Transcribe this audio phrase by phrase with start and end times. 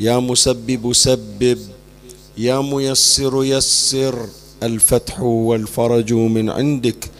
[0.00, 1.58] يا مسبب سبب
[2.38, 4.26] يا ميسر يسر
[4.62, 7.10] الفتح والفرج من عندك.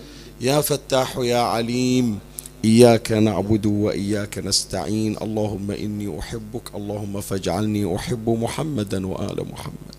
[0.40, 2.18] يا فتاح يا عليم
[2.64, 5.16] إياك نعبد وإياك نستعين.
[5.22, 9.94] اللهم إني أحبك اللهم فاجعلني أحب محمدا وآل محمد.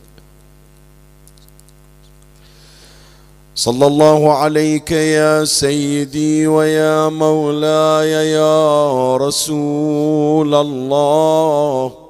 [3.55, 12.00] صلى الله عليك يا سيدي ويا مولاي يا رسول الله.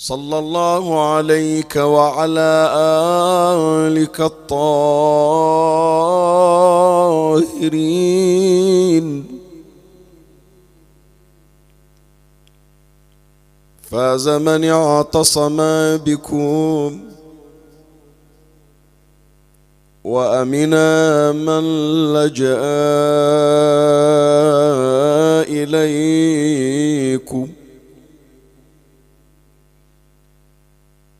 [0.00, 2.72] صلى الله عليك وعلى
[3.84, 4.56] آلك الطاهرين.
[13.90, 15.56] فاز من اعتصم
[15.96, 17.00] بكم
[20.04, 21.64] وأمنا من
[22.14, 22.60] لجأ
[25.60, 27.48] إليكم.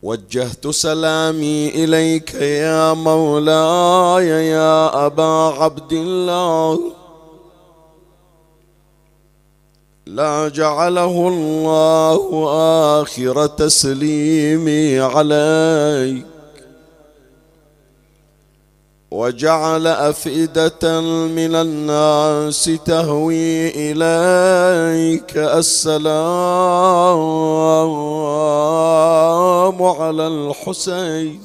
[0.03, 6.79] وجهت سلامي إليك يا مولاي يا أبا عبد الله.
[10.06, 12.48] لا جعله الله
[13.03, 16.27] آخر تسليمي عليك.
[19.11, 25.36] وجعل أفئدة من الناس تهوي إليك.
[25.36, 26.11] السلام
[29.83, 31.41] على الحسين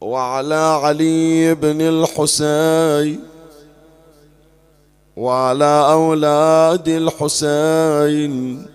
[0.00, 3.20] وعلى علي بن الحسين
[5.16, 8.66] وعلى أولاد الحسين.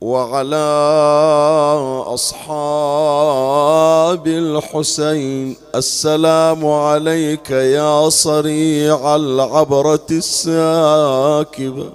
[0.00, 0.56] وعلى
[2.06, 11.90] أصحاب الحسين السلام عليك يا صريع العبرة الساكبة.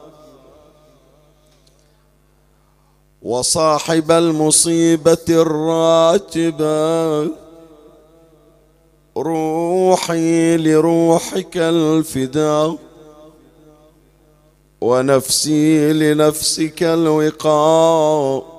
[3.21, 7.29] وصاحب المصيبة الراتبة.
[9.17, 12.75] روحي لروحك الفداء.
[14.81, 18.55] ونفسي لنفسك الوقاء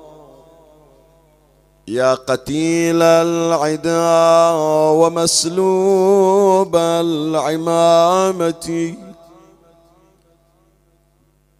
[1.87, 4.51] يا قتيل العدا
[4.91, 8.67] ومسلوب العمامة.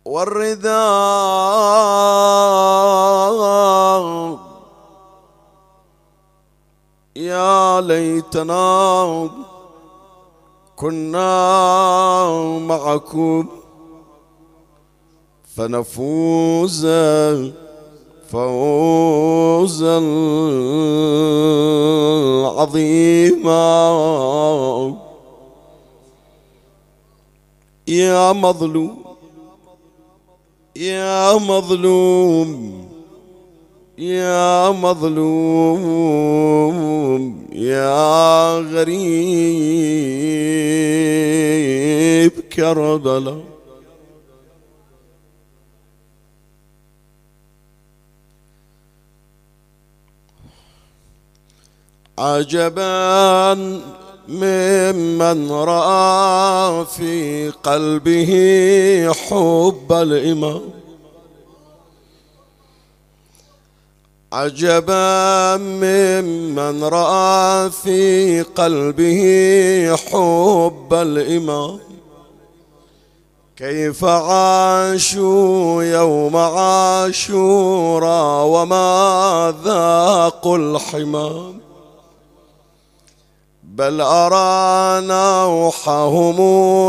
[0.06, 0.78] والرداء
[7.16, 9.29] يا ليتنا
[10.75, 12.29] كنا
[12.59, 13.47] معكم.
[15.57, 16.88] فنفوز
[18.29, 19.97] فوزا
[22.57, 23.57] عظيما.
[27.88, 28.97] يا مظلوم
[30.75, 32.74] يا مظلوم
[33.97, 35.97] يا مظلوم
[37.51, 39.18] يا غريب
[42.53, 43.56] كربلاء.
[52.17, 53.53] عجبا
[54.28, 58.31] ممن رأى في قلبه
[59.13, 60.61] حب الإمام.
[64.33, 69.22] عجبا ممن رأى في قلبه
[69.95, 71.79] حب الإمام.
[73.57, 81.66] كيف عاشوا يوم عاشورا وما ذاقوا الحمام.
[83.77, 86.38] بل أرى نوحهم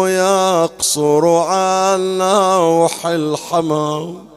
[0.09, 4.29] يقصر عن نوح الحمام.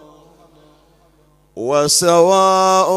[1.56, 2.92] وسواء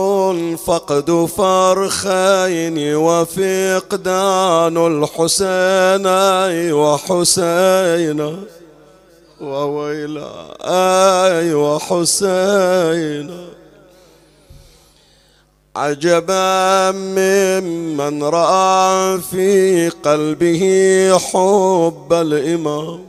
[0.56, 6.06] فقد فرخين وفقدان الحسين
[6.72, 8.44] وحسين.
[9.40, 10.32] وويلا
[10.64, 13.53] أي وحسين.
[15.76, 20.62] عجبا ممن رأى في قلبه
[21.18, 23.04] حب الإمام.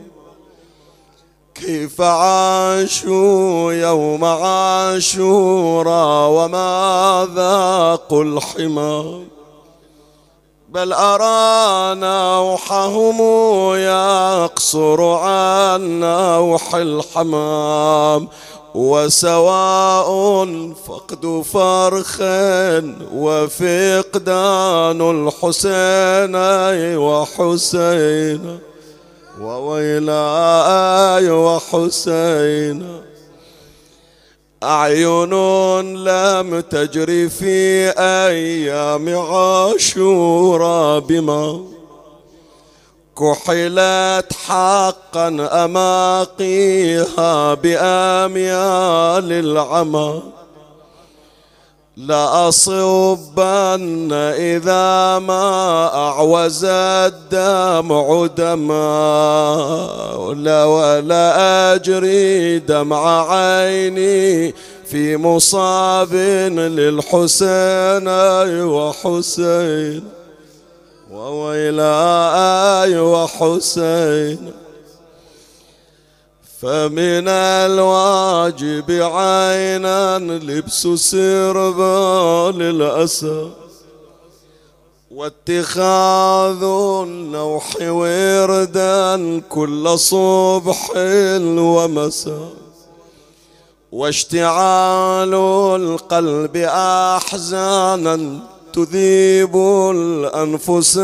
[1.56, 9.28] كيف عاشوا يوم عاشورا وما ذاقوا الحمام
[10.70, 13.22] بل أرى نوحهم
[13.76, 18.28] يقصر عن نوح الحمام.
[18.76, 20.10] وسواء
[20.88, 22.22] فقد فرخ
[23.14, 26.36] وفقدان الحسين
[26.98, 28.60] وحسين
[29.42, 33.02] وويلاي وحسين.
[34.64, 35.34] أعين
[36.04, 41.75] لم تجري في أيام عاشورا بما
[43.18, 45.28] كحلت حقا
[45.66, 50.22] أماقيها بأميال العمى.
[51.98, 53.54] لأصبن
[54.14, 58.96] إذا ما أعوز الدمع دما
[60.16, 64.54] ولا ولا أجري دمع عيني
[64.86, 66.14] في مصاب
[66.54, 68.08] للحسين
[68.62, 70.15] وحسين.
[71.16, 74.54] وويلاي وحسين.
[76.62, 83.50] فمن الواجب عينا لبس سربال الأسى.
[85.12, 86.64] واتخاذ
[87.04, 90.92] النوح وردا كل صبح
[91.58, 92.54] ومساء.
[93.92, 95.34] واشتعال
[95.82, 96.58] القلب
[97.18, 98.40] أحزانا
[98.76, 99.56] تذيب
[99.96, 100.98] الأنفس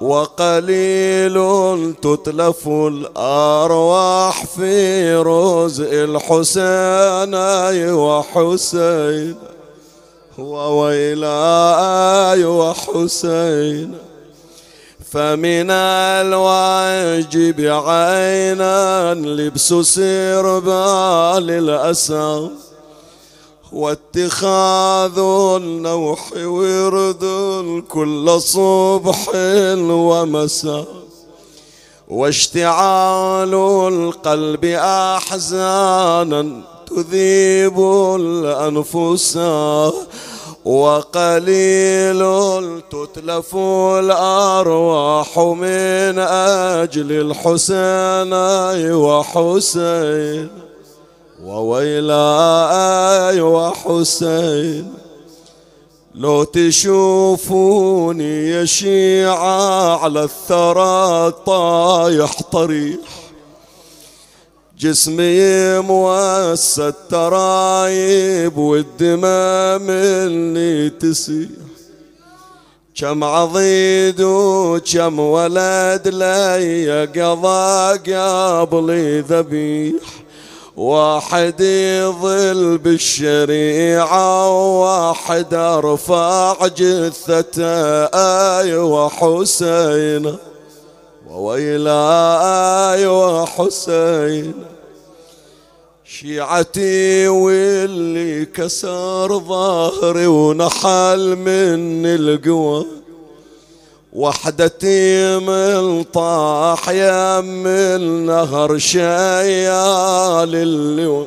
[0.00, 1.36] وقليل
[2.02, 7.34] تتلف الأرواح في رزء الحسين
[7.92, 9.36] وحسين
[10.38, 13.94] وويلاي وحسين
[15.10, 22.48] فمن الواجب عينا لبس سربال الأسى
[23.72, 25.18] واتخاذ
[25.62, 27.24] النوح ورد
[27.88, 29.28] كل صبح
[29.90, 30.86] ومساء.
[32.08, 33.54] واشتعال
[33.92, 34.64] القلب
[35.14, 37.80] أحزانا تذيب
[38.20, 39.38] الأنفس.
[40.64, 42.20] وقليل
[42.90, 43.56] تتلف
[44.00, 48.32] الأرواح من أجل الحسين
[48.92, 50.67] وحسين.
[51.44, 54.94] وويلاي وحسين
[56.14, 62.98] لو تشوفوني يا شيعة على الثرى طايح طريح
[64.78, 71.48] جسمي موسى الترايب والدماء مني تسيح.
[72.94, 80.02] كم عضيد وكم ولد لي قضى قبلي ذبيح.
[80.78, 90.36] واحد يظل بالشريعة وواحد أرفع جثته أي وحسين
[91.30, 94.54] وويلاي وحسين.
[96.04, 102.86] شيعتي واللي كسر ظهري ونحل من القوى.
[104.12, 111.26] وحدتي من طاح يم النهر شيال اللي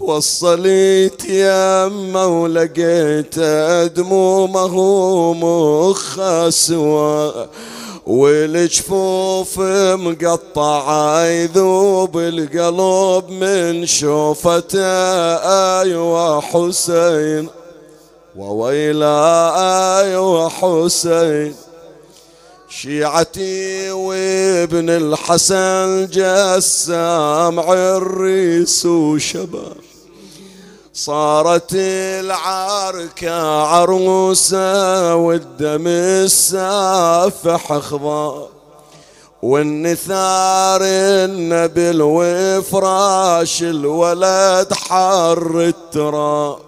[0.00, 3.38] وصليت يمه ولقيت
[3.96, 4.74] دمومه
[5.34, 7.32] مخ سوا
[8.06, 14.84] والجفوف مقطعة يذوب القلب من شوفته
[15.80, 17.48] أيوة حسين.
[18.38, 21.54] وويلاي وحسين
[22.68, 29.76] شيعتي وابن الحسن جسام عريس وشباب.
[30.94, 38.48] صارت العركة عروسة والدم السافح خضار
[39.42, 46.67] والنثار النبل وفراش الولد حر التراب.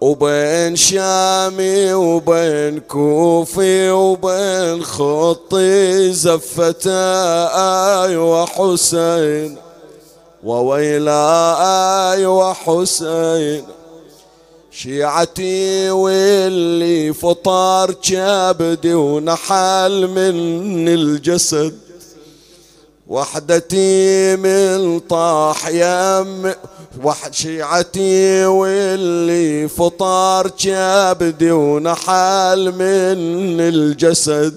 [0.00, 7.50] وبين شامي وبين كوفي وبين خطي زفتا
[8.04, 9.58] آي وحسين
[10.44, 11.54] وويلا
[12.12, 13.64] آي وحسين.
[14.70, 21.78] شيعتي واللي فطار كبدي ونحل من الجسد.
[23.08, 26.54] وحدتي من طاح يم
[27.04, 34.54] وحد شيعتي واللي فطار كبدي ونحل من الجسد.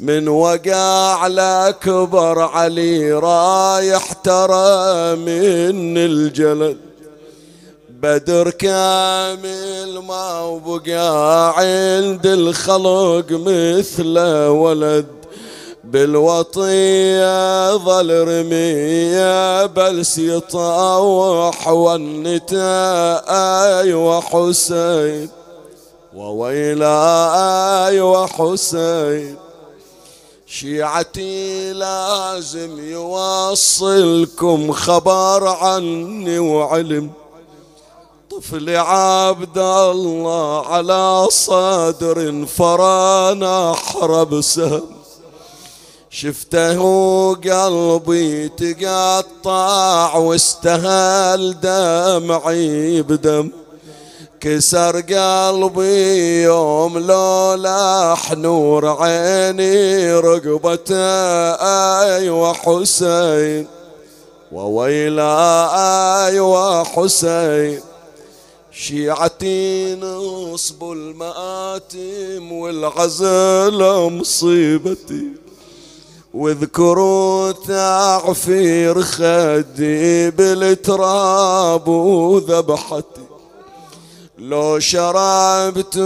[0.00, 6.76] من وقع لأكبر علي رايح ترى من الجلد.
[8.02, 15.19] بدر كامل ما بقى عند الخلق مثله ولد.
[15.84, 22.44] بالوطية ظل رمية بلس يطوح والنتاي
[23.94, 25.28] وحسين
[26.16, 29.36] وويلاي وحسين
[30.46, 37.10] شيعتي لازم يوصلكم خبر عني وعلم.
[38.30, 44.99] طفل عبد الله على صدر فرانا حرب سهم.
[46.12, 46.82] شفته
[47.34, 53.50] قلبي تقطع واستهل دمعي بدم.
[54.40, 60.96] كسر قلبي يوم لولا نور عيني رقبته
[61.54, 63.66] أيوه حسين.
[64.52, 67.80] وويلا أيوه حسين.
[68.72, 75.39] شيعتي نصب المآتم والعزل مصيبتي.
[76.34, 83.30] واذكروا تعفير خدي بالتراب وذبحتي
[84.38, 85.98] لو شربت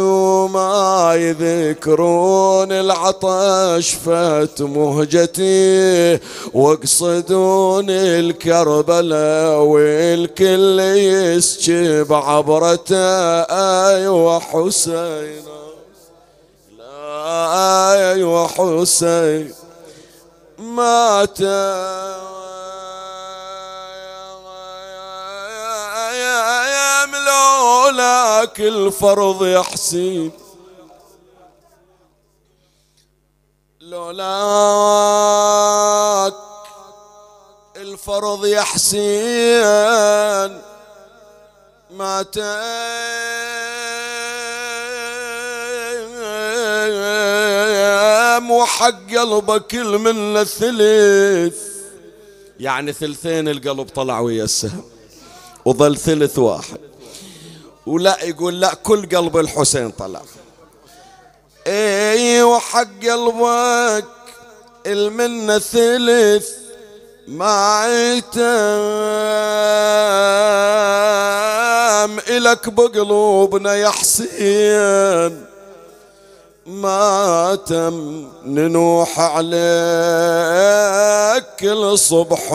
[0.53, 6.19] ما يذكرون العطش فات مهجتي
[6.55, 15.45] واقصدون الكربلاء والكل يسكب عبرته أيوه حسين
[16.79, 19.64] لا أيوه حسين
[20.65, 21.41] مات.
[27.25, 30.33] لولاك الفرض يا حسين.
[33.81, 34.65] لولاك
[37.77, 39.65] الفرض يا حسين.
[48.45, 51.57] مات وحق قلبك من الثلث
[52.61, 54.85] يعني ثلثين القلب طلع ويا السهم
[55.65, 56.79] وظل ثلث واحد.
[57.87, 60.23] ولا يقول لا كل قلب الحسين طلع.
[61.67, 64.05] اي وحق قلبك
[64.87, 66.49] المنة ثلث
[67.29, 68.43] ما يتم
[72.29, 75.54] إلك بقلوبنا يا حسين.
[76.67, 79.55] ما تم ننوح عليك
[81.61, 82.53] كل صبح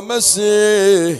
[0.00, 1.18] مسيح.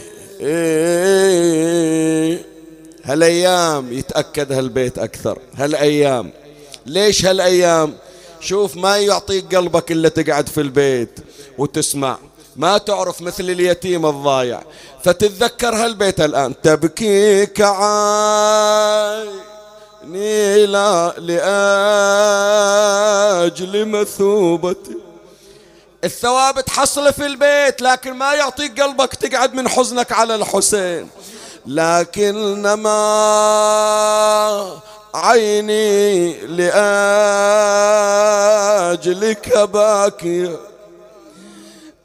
[3.03, 5.39] هالايام يتأكد هالبيت أكثر.
[5.55, 6.31] هالايام.
[6.85, 7.93] ليش هالايام؟
[8.39, 11.19] شوف ما يعطيك قلبك إلا تقعد في البيت
[11.57, 12.17] وتسمع.
[12.59, 14.61] ما تعرف مثل اليتيم الضايع.
[15.03, 16.61] فتتذكر هالبيت الآن.
[16.61, 17.85] تبكي كعيني
[20.65, 21.13] لا
[23.47, 24.97] لأجل مثوبتي
[26.03, 31.09] الثواب تحصل في البيت لكن ما يعطيك قلبك تقعد من حزنك على الحسين.
[31.65, 32.89] لكنما
[35.13, 36.87] عيني لأجلك
[39.57, 40.59] باكية.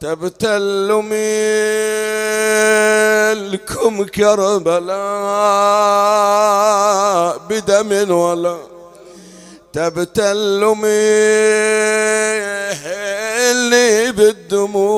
[0.05, 0.89] تبتل
[3.35, 4.95] ملكم كربلاء
[7.49, 8.57] بدم ولا
[9.73, 10.65] تبتل
[13.51, 14.97] اللي بالدموع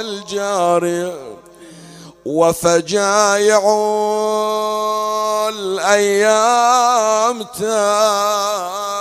[0.00, 1.14] الجارية
[2.26, 3.62] وفجايع
[5.48, 8.97] الأيام تبقى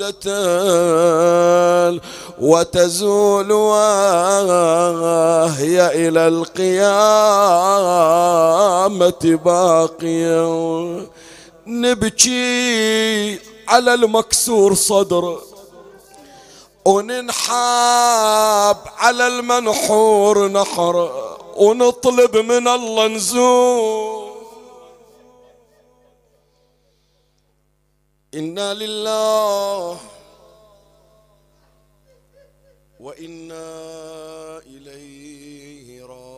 [0.00, 2.00] مدة
[2.40, 4.48] وتزول وهي
[6.08, 6.88] إلى القيامة
[9.44, 11.06] باقية.
[11.66, 13.38] نبكي
[13.68, 15.38] على المكسور صدر.
[16.84, 21.10] وننحاب على المنحور نحر.
[21.56, 24.29] ونطلب من الله نزور
[28.34, 30.00] إنا لله
[33.00, 33.68] وإنا
[34.66, 36.30] إليه راجعون.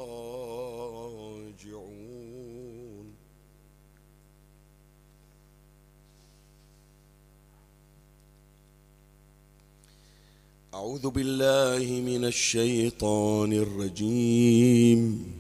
[10.75, 15.32] أعوذ بالله من الشيطان الرجيم.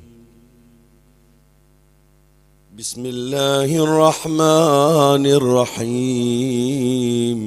[2.83, 5.27] بسم الله الرحمن
[5.87, 7.41] الرحيم.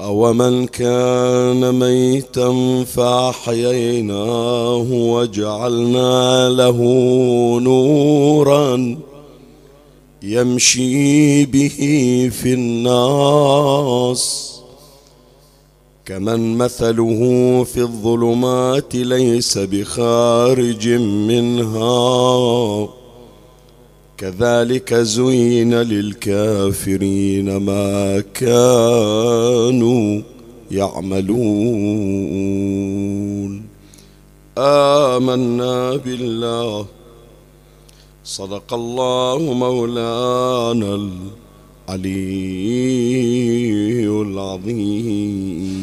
[0.00, 6.78] أومن كان ميتا فأحييناه وجعلنا له
[7.60, 8.98] نورا
[10.22, 11.78] يمشي به
[12.42, 14.55] في الناس
[16.06, 20.88] كمن مثله في الظلمات ليس بخارج
[21.28, 22.88] منها.
[24.18, 30.22] كذلك زين للكافرين ما كانوا
[30.70, 32.02] يعملون.
[34.58, 36.86] آمنا بالله.
[38.24, 41.08] صدق الله مولانا
[41.88, 42.36] العلي
[44.08, 45.75] العظيم.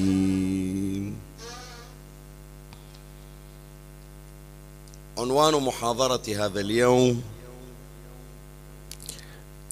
[5.34, 7.22] عنوان محاضرة هذا اليوم.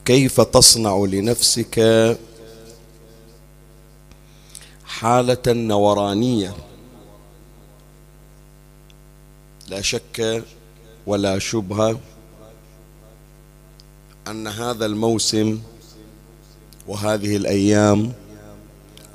[0.06, 1.80] كيف تصنع لنفسك
[4.86, 6.56] حالة نورانية؟
[9.68, 10.44] لا شك
[11.08, 12.00] ولا شبهة
[14.28, 15.62] أن هذا الموسم
[16.88, 18.14] وهذه الأيام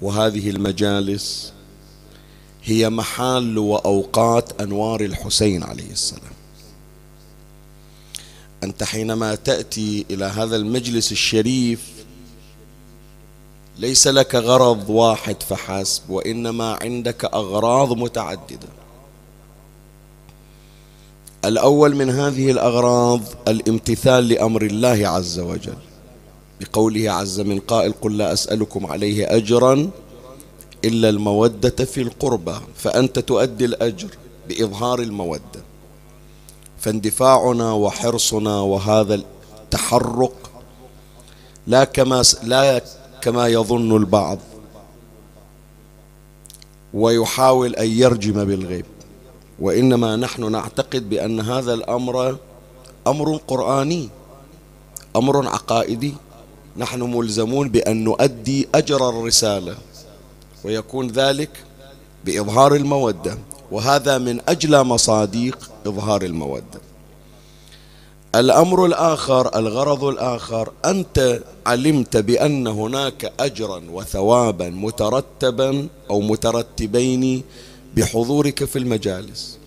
[0.03, 1.53] وهذه المجالس
[2.65, 6.36] هي محال وأوقات أنوار الحسين عليه السلام.
[8.65, 11.97] أنت حينما تأتي إلى هذا المجلس الشريف
[13.79, 18.69] ليس لك غرض واحد فحسب وإنما عندك أغراض متعددة.
[21.45, 25.79] الأول من هذه الأغراض الامتثال لأمر الله عز وجل
[26.61, 29.91] بقوله عز من قائل قل لا أسألكم عليه أجرا
[30.85, 32.57] إلا المودة في القربى.
[32.77, 34.09] فأنت تؤدي الأجر
[34.49, 35.66] بإظهار المودة.
[36.87, 40.51] فاندفاعنا وحرصنا وهذا التحرق
[41.67, 42.83] لا كما لا
[43.23, 44.39] كما يظن البعض.
[46.95, 48.87] ويحاول أن يرجم بالغيب.
[49.59, 52.37] وإنما نحن نعتقد بأن هذا الأمر
[53.07, 54.09] أمر قرآني
[55.17, 56.15] أمر عقائدي.
[56.77, 59.75] نحن ملزمون بأن نؤدي أجر الرسالة
[60.65, 61.51] ويكون ذلك
[62.25, 63.39] بإظهار المودة.
[63.71, 66.81] وهذا من أجلى مصاديق إظهار المودة
[68.35, 77.43] الأمر الآخر الغرض الآخر أنت علمت بأن هناك أجرا وثوابا مترتبا أو مترتبين
[77.97, 79.59] بحضورك في المجالس.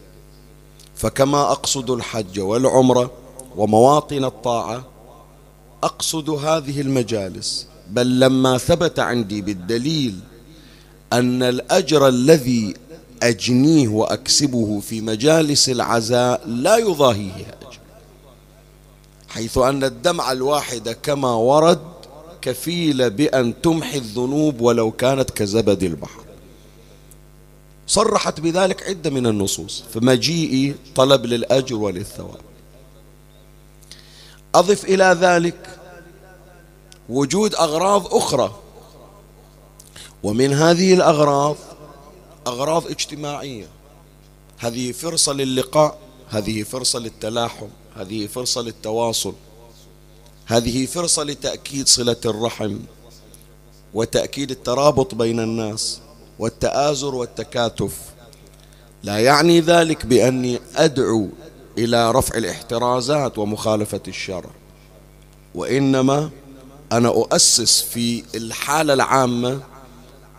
[0.96, 3.12] فكما أقصد الحج والعمرة
[3.58, 4.84] ومواطن الطاعة
[5.84, 7.68] أقصد هذه المجالس.
[7.90, 10.20] بل لما ثبت عندي بالدليل
[11.14, 12.74] أن الأجر الذي
[13.24, 17.80] أجنيه وأكسبه في مجالس العزاء لا يضاهيه أجر.
[19.30, 21.80] حيث أن الدمعة الواحدة كما ورد
[22.42, 26.22] كفيلة بأن تمحي الذنوب ولو كانت كزبد البحر.
[27.88, 32.42] صرحت بذلك عدة من النصوص فمجيئي طلب للأجر وللثواب.
[34.56, 35.80] أضف إلى ذلك
[37.10, 38.56] وجود أغراض أخرى.
[40.24, 41.56] ومن هذه الأغراض
[42.50, 43.68] أغراض اجتماعية.
[44.58, 45.98] هذه فرصة للقاء
[46.30, 49.34] هذه فرصة للتلاحم هذه فرصة للتواصل.
[50.46, 52.80] هذه فرصة لتأكيد صلة الرحم
[53.94, 56.00] وتأكيد الترابط بين الناس
[56.40, 57.98] والتآزر والتكاتف.
[59.04, 61.30] لا يعني ذلك بأني أدعو
[61.78, 64.50] إلى رفع الاحترازات ومخالفة الشرع
[65.56, 66.30] وإنما
[66.92, 69.60] أنا أؤسس في الحالة العامة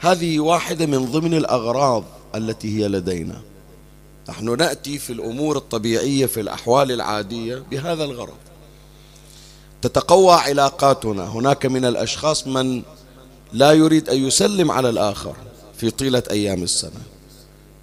[0.00, 3.40] هذه واحدة من ضمن الأغراض التي هي لدينا.
[4.28, 8.36] نحن نأتي في الأمور الطبيعية في الأحوال العادية بهذا الغرض.
[9.82, 11.24] تتقوى علاقاتنا.
[11.24, 12.82] هناك من الأشخاص من
[13.52, 15.36] لا يريد أن يسلم على الآخر
[15.76, 17.00] في طيلة أيام السنة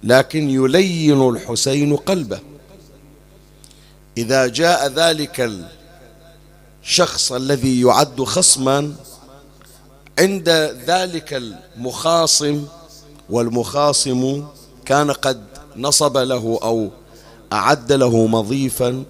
[0.02, 2.40] لكن يلين الحسين قلبه.
[4.18, 5.50] إذا جاء ذلك
[6.82, 8.94] الشخص الذي يعد خصما
[10.18, 10.48] عند
[10.86, 11.34] ذلك
[11.76, 12.64] المخاصم
[13.30, 14.46] والمخاصم
[14.84, 15.44] كان قد
[15.76, 16.88] نصب له أو
[17.52, 19.04] أعد له مضيفا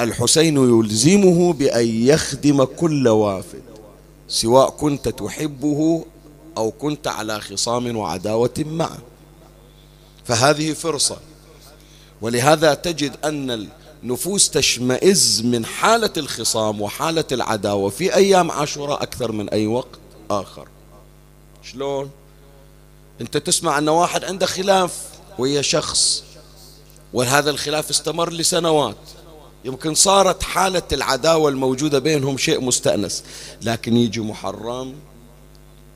[0.00, 3.62] الحسين يلزمه بأن يخدم كل وافد
[4.28, 6.04] سواء كنت تحبه
[6.56, 8.98] أو كنت على خصام وعداوة معه.
[10.24, 11.16] فهذه فرصة.
[12.20, 13.68] ولهذا تجد أن
[14.02, 19.98] النفوس تشمئز من حالة الخصام وحالة العداوة في أيام عاشوراء أكثر من أي وقت.
[20.30, 20.68] آخر.
[21.62, 22.10] شلون؟
[23.20, 26.24] أنت تسمع أن واحد عنده خلاف ويا شخص
[27.12, 28.96] وهذا الخلاف استمر لسنوات.
[29.64, 33.24] يمكن صارت حالة العداوة الموجودة بينهم شيء مستأنس
[33.62, 34.94] لكن يجي محرم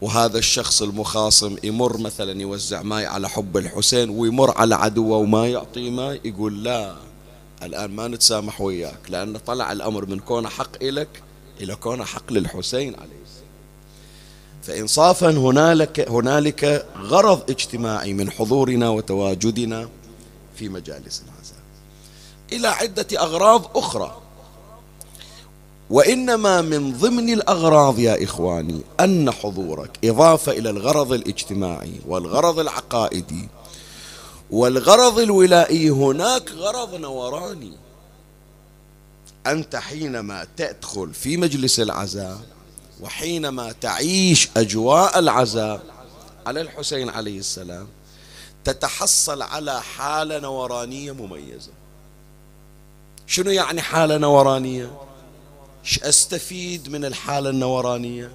[0.01, 5.90] وهذا الشخص المخاصم يمر مثلا يوزع ماي على حب الحسين ويمر على عدوه وما يعطيه
[5.90, 6.97] ماي يقول لا
[7.62, 11.23] الآن ما نتسامح وياك لأن طلع الأمر من كونه حق إلك
[11.61, 13.41] إلى كونه حق للحسين عليه السلام.
[14.62, 19.88] فإنصافا هنالك هنالك غرض اجتماعي من حضورنا وتواجدنا
[20.57, 21.62] في مجالس العزاء
[22.53, 24.18] إلى عدة أغراض أخرى.
[25.90, 33.48] وإنما من ضمن الأغراض يا إخواني أن حضورك إضافة إلى الغرض الاجتماعي والغرض العقائدي
[34.51, 37.72] والغرض الولائي هناك غرض نوراني.
[39.46, 42.38] أنت حينما تدخل في مجلس العزاء
[43.03, 45.83] وحينما تعيش أجواء العزاء
[46.47, 47.88] على الحسين عليه السلام
[48.65, 51.71] تتحصل على حالة نورانية مميزة.
[53.27, 54.99] شنو يعني حالة نورانية؟
[55.85, 58.33] إيش أستفيد من الحالة النورانية؟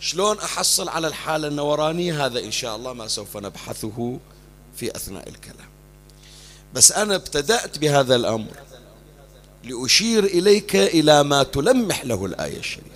[0.00, 4.18] شلون أحصل على الحالة النورانية؟ هذا إن شاء الله ما سوف نبحثه
[4.76, 5.68] في أثناء الكلام.
[6.74, 8.52] بس أنا ابتدأت بهذا الأمر
[9.64, 12.95] لأشير إليك إلى ما تلمح له الآية الشريفة.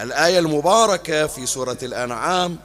[0.00, 2.58] الآية المباركة في سورة الأنعام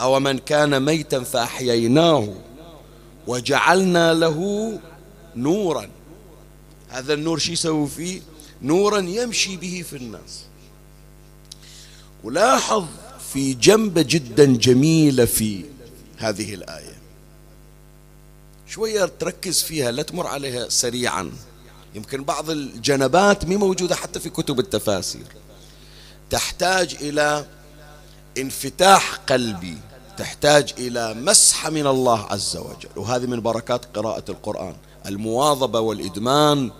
[0.00, 2.34] أو من كان ميتا فأحييناه
[3.26, 4.80] وجعلنا له
[5.36, 5.90] نورا.
[6.88, 8.20] هذا النور شو يسوي فيه؟
[8.62, 10.42] نورا يمشي به في الناس.
[12.24, 12.84] ولاحظ
[13.32, 15.64] في جنبة جدا جميلة في
[16.18, 16.96] هذه الآية.
[18.66, 21.32] شوية تركز فيها لا تمر عليها سريعا.
[21.94, 25.26] يمكن بعض الجنبات مي موجودة حتى في كتب التفاسير.
[26.30, 27.44] تحتاج إلى
[28.38, 29.78] انفتاح قلبي
[30.18, 32.88] تحتاج إلى مسحة من الله عز وجل.
[32.96, 34.76] وهذه من بركات قراءة القرآن.
[35.06, 36.70] المواظبة والإدمان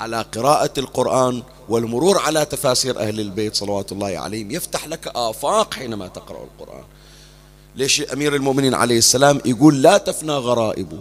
[0.00, 6.08] على قراءة القرآن والمرور على تفاسير أهل البيت صلوات الله عليهم يفتح لك آفاق حينما
[6.08, 6.84] تقرأ القرآن.
[7.76, 10.98] ليش أمير المؤمنين عليه السلام يقول لا تفنى غرائبه؟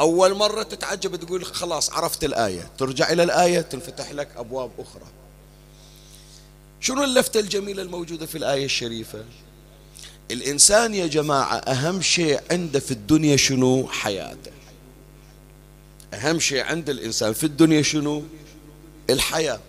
[0.00, 2.70] أول مرة تتعجب تقول خلاص عرفت الآية.
[2.78, 5.04] ترجع إلى الآية تنفتح لك أبواب أخرى.
[6.80, 9.24] شنو اللفتة الجميلة الموجودة في الآية الشريفة؟
[10.30, 14.50] الإنسان يا جماعة أهم شيء عنده في الدنيا شنو؟ حياته.
[16.14, 18.22] أهم شيء عند الإنسان في الدنيا شنو؟
[19.10, 19.60] الحياة.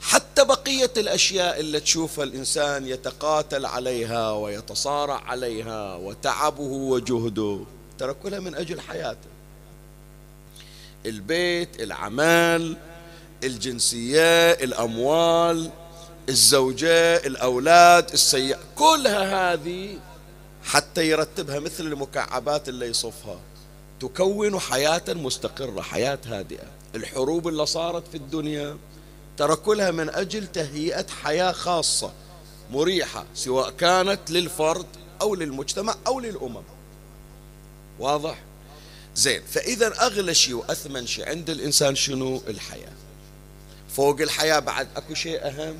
[0.00, 7.60] حتى بقية الأشياء اللي تشوفها الإنسان يتقاتل عليها ويتصارع عليها وتعبه وجهده
[7.98, 9.28] ترى كلها من أجل حياته.
[11.06, 12.76] البيت العمل
[13.44, 15.70] الجنسية الأموال
[16.28, 19.98] الزوجة الأولاد السيئة كلها هذه
[20.64, 23.40] حتى يرتبها مثل المكعبات اللي يصفها.
[24.00, 26.66] تكون حياة مستقرة حياة هادئة.
[26.94, 28.76] الحروب اللي صارت في الدنيا
[29.36, 32.12] ترى كلها من أجل تهيئة حياة خاصة
[32.70, 34.86] مريحة سواء كانت للفرد
[35.20, 36.62] أو للمجتمع أو للأمم.
[37.98, 38.42] واضح؟
[39.16, 42.95] زين فإذا أغلى شيء وأثمن شيء عند الإنسان شنو؟ الحياة.
[43.88, 45.76] فوق الحياة بعد أكو شيء أهم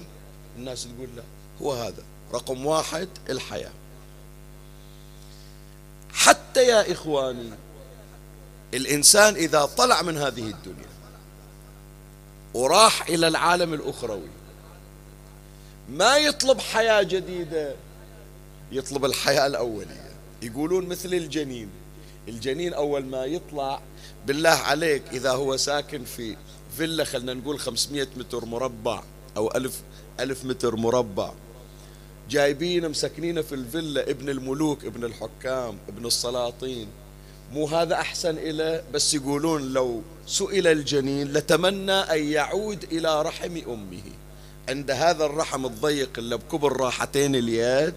[0.56, 1.22] الناس تقول لا.
[1.62, 2.02] هو هذا.
[2.32, 3.72] رقم واحد الحياة.
[6.12, 7.50] حتى يا إخواني
[8.74, 10.86] الإنسان إذا طلع من هذه الدنيا
[12.54, 14.28] وراح إلى العالم الأخروي
[15.88, 17.74] ما يطلب حياة جديدة
[18.72, 20.10] يطلب الحياة الأولية.
[20.42, 21.70] يقولون مثل الجنين.
[22.28, 23.80] الجنين أول ما يطلع
[24.26, 26.36] بالله عليك إذا هو ساكن في
[26.76, 29.02] فيلا خلنا نقول 500 متر مربع
[29.36, 29.82] أو ألف,
[30.20, 31.32] ألف متر مربع.
[32.30, 36.88] جايبين مسكنينه في الفيلا ابن الملوك ابن الحكام ابن السلاطين.
[37.52, 44.02] مو هذا أحسن إلى؟ بس يقولون لو سئل الجنين لتمنى أن يعود إلى رحم أمه.
[44.68, 47.94] عند هذا الرحم الضيق اللي بكبر راحتين اليد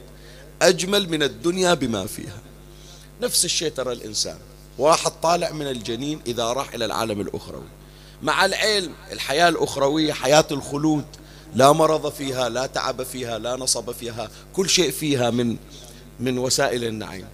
[0.62, 2.42] أجمل من الدنيا بما فيها.
[3.22, 4.38] نفس الشيء ترى الإنسان.
[4.78, 7.79] واحد طالع من الجنين إذا راح إلى العالم الأخروي.
[8.22, 8.94] مع العلم.
[9.12, 11.06] الحياة الأخروية حياة الخلود.
[11.56, 14.30] لا مرض فيها لا تعب فيها لا نصب فيها.
[14.54, 15.58] كل شيء فيها من
[16.20, 17.28] من وسائل النعيم.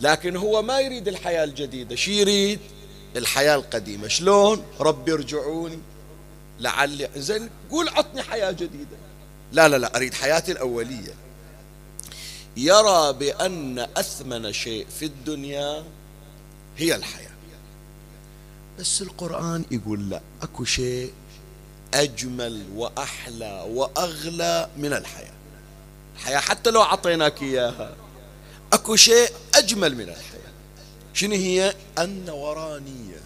[0.00, 1.96] لكن هو ما يريد الحياة الجديدة.
[1.96, 2.58] شي يريد؟
[3.16, 4.08] الحياة القديمة.
[4.08, 5.78] شلون؟ ربي ارجعوني
[6.60, 8.96] لعلي زين قول عطني حياة جديدة.
[9.52, 11.14] لا لا لا أريد حياتي الأولية.
[12.56, 15.84] يرى بأن أثمن شيء في الدنيا
[16.76, 17.29] هي الحياة.
[18.80, 21.12] بس القرآن يقول لا أكو شيء
[21.94, 25.32] أجمل وأحلى وأغلى من الحياة.
[26.16, 27.96] الحياة حتى لو أعطيناك إياها
[28.72, 30.52] أكو شيء أجمل من الحياة.
[31.14, 33.20] شنو هي؟ النورانية.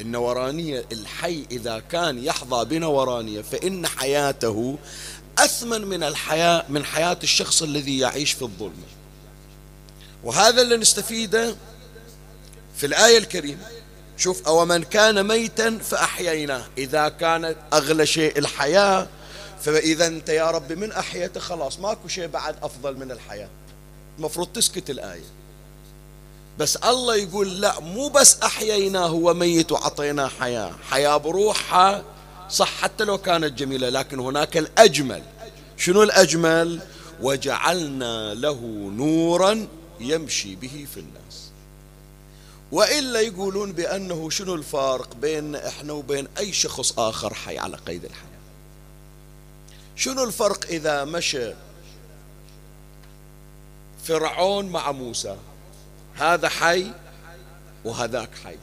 [0.00, 4.78] النورانية الحي إذا كان يحظى بنورانية فإن حياته
[5.38, 8.82] أثمن من الحياة من حياة الشخص الذي يعيش في الظلم
[10.24, 11.56] وهذا اللي نستفيده
[12.76, 13.78] في الآية الكريمة.
[14.18, 16.66] شوف أو من كان ميتا فأحييناه.
[16.78, 19.06] إذا كانت أغلى شيء الحياة
[19.60, 23.48] فإذا أنت يا رب من أحيته خلاص ماكو شيء بعد أفضل من الحياة.
[24.18, 25.24] المفروض تسكت الآية.
[26.58, 30.72] بس الله يقول لا مو بس أحييناه هو ميت وعطيناه حياة.
[30.90, 32.04] حياة بروحها
[32.50, 35.22] صح حتى لو كانت جميلة لكن هناك الأجمل.
[35.76, 36.80] شنو الأجمل؟
[37.22, 38.60] وجعلنا له
[38.96, 39.66] نورا
[40.00, 41.47] يمشي به في الناس.
[42.72, 48.28] وإلا يقولون بأنه شنو الفارق بين إحنا وبين أي شخص آخر حي على قيد الحياة؟
[49.96, 51.52] شنو الفرق إذا مشى
[54.04, 55.36] فرعون مع موسى؟
[56.14, 56.86] هذا حي
[57.84, 58.56] وهذاك حي.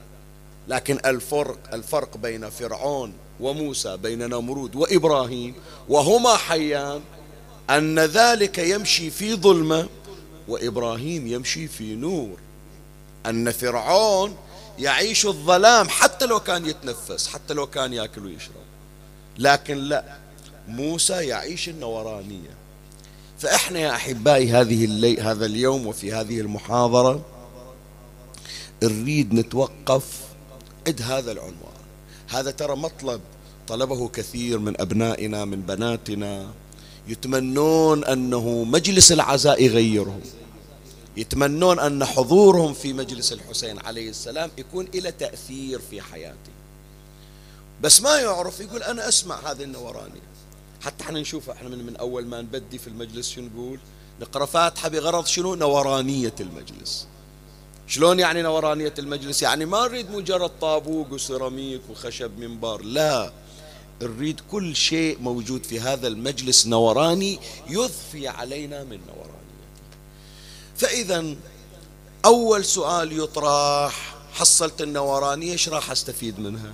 [0.67, 5.55] لكن الفرق الفرق بين فرعون وموسى بين نمرود وإبراهيم
[5.89, 7.01] وهما حيان
[7.69, 9.89] أن ذلك يمشي في ظلمة
[10.47, 12.44] وإبراهيم يمشي في نور.
[13.29, 14.35] أن فرعون
[14.79, 18.65] يعيش الظلام حتى لو كان يتنفس حتى لو كان ياكل ويشرب.
[19.37, 20.17] لكن لا
[20.67, 22.55] موسى يعيش النورانية.
[23.39, 27.25] فإحنا يا أحبائي هذه اللي هذا اليوم وفي هذه المحاضرة
[28.83, 30.05] نريد نتوقف
[30.87, 31.75] عند هذا العنوان.
[32.27, 33.21] هذا ترى مطلب
[33.67, 36.47] طلبه كثير من أبنائنا من بناتنا
[37.07, 40.21] يتمنون أنه مجلس العزاء يغيرهم
[41.17, 46.51] يتمنون أن حضورهم في مجلس الحسين عليه السلام يكون له تأثير في حياتي.
[47.81, 50.21] بس ما يعرف يقول أنا أسمع هذه النوراني
[50.81, 53.79] حتى إحنا نشوف إحنا من, من أول ما نبدي في المجلس شو نقول؟
[54.21, 57.07] نقرأ فاتحة بغرض شنو؟ نورانية المجلس.
[57.87, 63.31] شلون يعني نورانية المجلس؟ يعني ما نريد مجرد طابوق وسيراميك وخشب منبر لا.
[64.01, 69.35] نريد كل شيء موجود في هذا المجلس نوراني يضفي علينا من نورانيته
[70.75, 71.35] فإذا
[72.25, 76.73] أول سؤال يطرح حصلت النورانية إيش راح أستفيد منها؟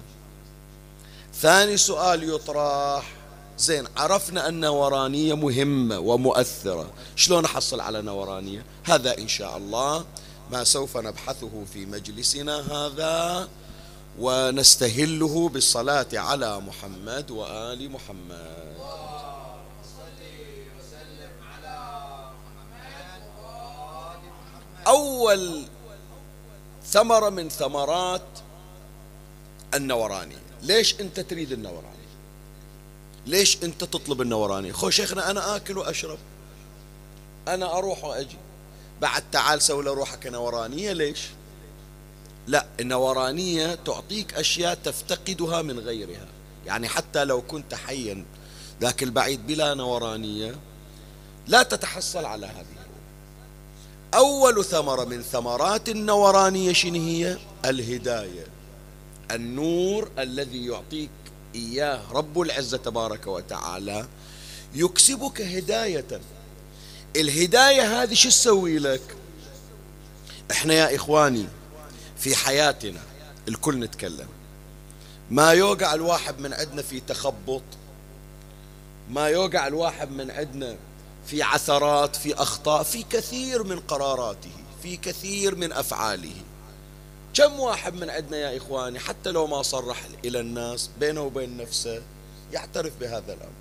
[1.42, 3.14] ثاني سؤال يطرح
[3.58, 6.90] زين عرفنا أن نورانية مهمة ومؤثرة.
[7.16, 10.06] شلون أحصل على نورانية؟ هذا إن شاء الله.
[10.52, 13.48] ما سوف نبحثه في مجلسنا هذا
[14.20, 18.76] ونستهله بالصلاة على محمد وآل محمد.
[24.88, 25.64] أول
[26.86, 28.22] ثمرة من ثمرات
[29.74, 30.36] النوراني.
[30.62, 31.88] ليش أنت تريد النوراني؟
[33.28, 36.18] ليش أنت تطلب النوراني؟ خو شيخنا أنا آكل وأشرب.
[37.48, 38.38] أنا أروح وأجي.
[39.02, 40.94] بعد تعال سوي روحك نورانية.
[40.94, 41.20] ليش؟
[42.48, 46.28] لا النورانية تعطيك أشياء تفتقدها من غيرها.
[46.66, 48.26] يعني حتى لو كنت حيا
[48.82, 50.56] ذاك البعيد بلا نورانية
[51.48, 52.81] لا تتحصل على هذه.
[54.14, 58.46] أول ثمرة من ثمرات النورانية شنو هي؟ الهداية.
[59.32, 61.10] النور الذي يعطيك
[61.56, 64.08] إياه رب العزة تبارك وتعالى
[64.76, 66.22] يكسبك هداية.
[67.16, 69.16] الهداية هذه شو تسوي لك؟
[70.52, 71.46] إحنا يا إخواني
[72.18, 73.02] في حياتنا
[73.48, 74.28] الكل نتكلم.
[75.32, 77.64] ما يوقع الواحد من عندنا في تخبط
[79.10, 80.76] ما يوقع الواحد من عندنا
[81.32, 84.52] في عثرات في أخطاء في كثير من قراراته
[84.84, 86.36] في كثير من أفعاله.
[87.34, 92.02] كم واحد من عندنا يا إخواني حتى لو ما صرح إلى الناس بينه وبين نفسه
[92.54, 93.52] يعترف بهذا الأمر.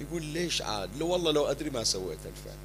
[0.00, 2.58] يقول ليش عاد؟ لو والله لو أدري ما سويت الفعل.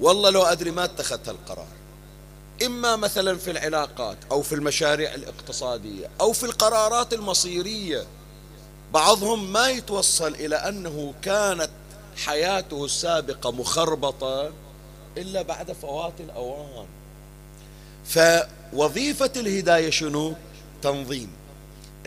[0.00, 1.66] والله لو أدري ما اتخذت القرار.
[2.66, 8.06] إما مثلا في العلاقات أو في المشاريع الاقتصادية أو في القرارات المصيرية
[8.92, 11.70] بعضهم ما يتوصل إلى أنه كانت
[12.26, 14.52] حياته السابقة مخربطة
[15.16, 16.86] إلا بعد فوات الأوان.
[18.04, 20.34] فوظيفة الهداية شنو؟
[20.82, 21.30] تنظيم.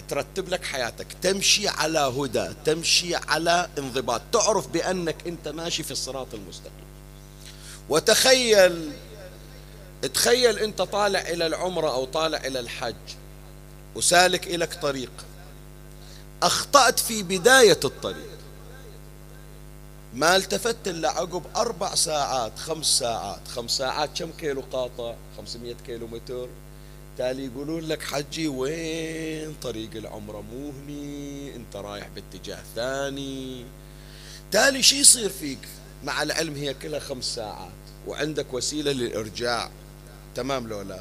[0.10, 6.34] ترتب لك حياتك تمشي على هدى تمشي على انضباط تعرف بأنك أنت ماشي في الصراط
[6.34, 6.86] المستقيم.
[7.90, 8.92] وتخيل
[10.14, 12.96] تخيل أنت طالع إلى العمرة أو طالع إلى الحج
[13.96, 15.12] وسالك الك طريق.
[16.44, 18.31] أخطأت في بداية الطريق.
[20.14, 23.48] ما التفت إلا عقب أربع ساعات خمس ساعات.
[23.48, 26.50] خمس ساعات كم كيلو قاطع؟ 500 كيلو متر.
[27.18, 31.56] تالي يقولون لك حجي وين طريق العمرة؟ مو هني.
[31.56, 33.66] أنت رايح باتجاه ثاني.
[34.52, 35.60] تالي شي يصير فيك؟
[36.04, 37.72] مع العلم هي كلها خمس ساعات.
[38.08, 39.70] وعندك وسيلة للإرجاع.
[40.36, 41.00] تمام لو لا؟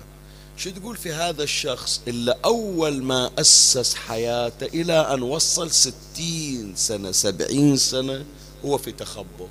[0.57, 7.13] شو تقول في هذا الشخص؟ اللي أول ما أسس حياته إلى أن وصل ستين سنة
[7.13, 8.25] سبعين سنة
[8.65, 9.49] هو في تخبط.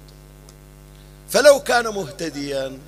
[1.29, 2.79] فلو كان مهتديا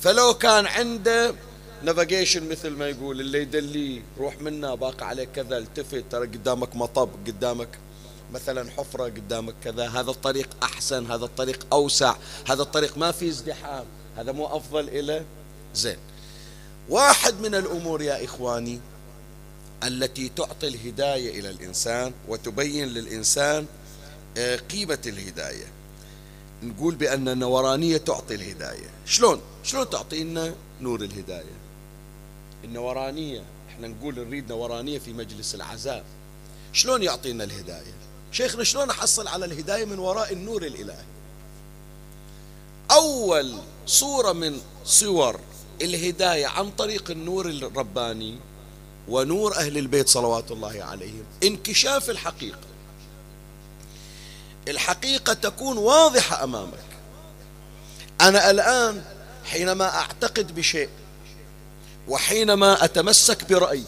[0.00, 1.34] فلو كان عنده
[1.82, 7.10] navigation مثل ما يقول اللي يدليه روح منا باقي عليك كذا التفت ترى قدامك مطب
[7.26, 7.68] قدامك
[8.32, 9.88] مثلا حفرة قدامك كذا.
[9.88, 12.16] هذا الطريق أحسن هذا الطريق أوسع
[12.48, 13.84] هذا الطريق ما في ازدحام.
[14.16, 15.24] هذا مو أفضل إلى
[15.74, 15.98] زين.
[16.88, 18.80] واحد من الأمور يا إخواني
[19.84, 23.66] التي تعطي الهداية إلى الإنسان وتبين للإنسان
[24.70, 25.66] قيمة الهداية.
[26.62, 28.90] نقول بأن النورانية تعطي الهداية.
[29.06, 31.58] شلون؟ شلون تعطينا نور الهداية؟
[32.64, 36.04] النورانية إحنا نقول نريد نورانية في مجلس العزاء.
[36.72, 37.94] شلون يعطينا الهداية؟
[38.32, 41.04] شيخنا شلون أحصل على الهداية من وراء النور الإلهي؟
[42.90, 43.54] أول
[43.86, 45.40] صورة من صور
[45.82, 48.38] الهداية عن طريق النور الرباني
[49.08, 52.67] ونور أهل البيت صلوات الله عليهم انكشاف الحقيقة.
[54.68, 56.88] الحقيقة تكون واضحة أمامك.
[58.20, 59.04] أنا الآن
[59.44, 60.88] حينما أعتقد بشيء
[62.08, 63.84] وحينما أتمسك برأي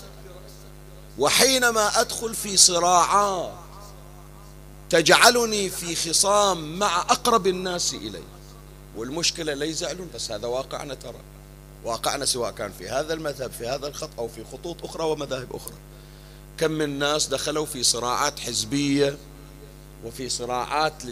[1.18, 3.52] وحينما أدخل في صراعات
[4.90, 8.22] تجعلني في خصام مع أقرب الناس إلي.
[8.96, 11.20] والمشكلة لا يزعلون بس هذا واقعنا ترى.
[11.84, 15.74] واقعنا سواء كان في هذا المذهب في هذا الخط أو في خطوط أخرى ومذاهب أخرى.
[16.58, 19.18] كم من ناس دخلوا في صراعات حزبية
[20.04, 21.02] وفي صراعات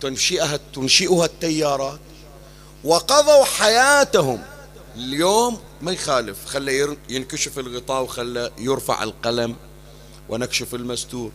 [0.00, 2.00] تنشئها تنشئها التيارات
[2.84, 4.42] وقضوا حياتهم.
[4.96, 9.56] اليوم ما يخالف خلى ينكشف الغطاء وخلى يرفع القلم
[10.28, 11.30] ونكشف المستور.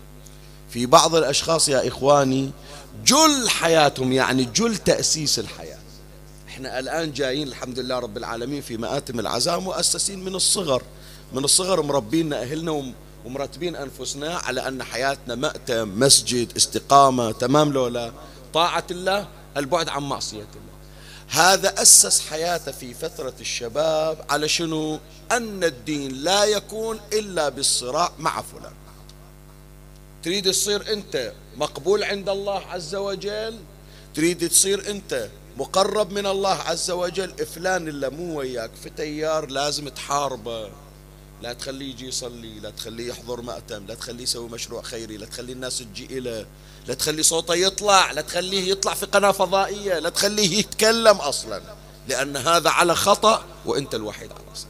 [0.69, 2.51] في بعض الأشخاص يا إخواني
[3.05, 5.79] جل حياتهم يعني جل تأسيس الحياة.
[6.47, 10.81] إحنا الآن جايين الحمد لله رب العالمين في مآتم العزاء مؤسسين من الصغر
[11.33, 12.93] من الصغر مربينا أهلنا
[13.25, 18.11] ومرتبين أنفسنا على أن حياتنا مأتم مسجد استقامة تمام لولا؟
[18.53, 20.75] طاعة الله البعد عن معصية الله.
[21.27, 24.99] هذا أسس حياته في فترة الشباب على شنو؟
[25.31, 28.73] أن الدين لا يكون إلا بالصراع مع فلان.
[30.23, 33.59] تريد تصير أنت مقبول عند الله عز وجل؟
[34.13, 39.89] تريد تصير أنت مقرب من الله عز وجل؟ فلان اللي مو وياك في تيار لازم
[39.89, 40.69] تحاربه.
[41.45, 45.51] لا تخليه يجي يصلي لا تخليه يحضر مأتم لا تخليه يسوي مشروع خيري لا تخلي
[45.51, 46.47] الناس تجي إليه
[46.88, 51.62] لا تخلي صوته يطلع لا تخليه يطلع في قناة فضائية لا تخليه يتكلم أصلا
[52.08, 54.67] لأن هذا على خطأ وأنت الوحيد على صح.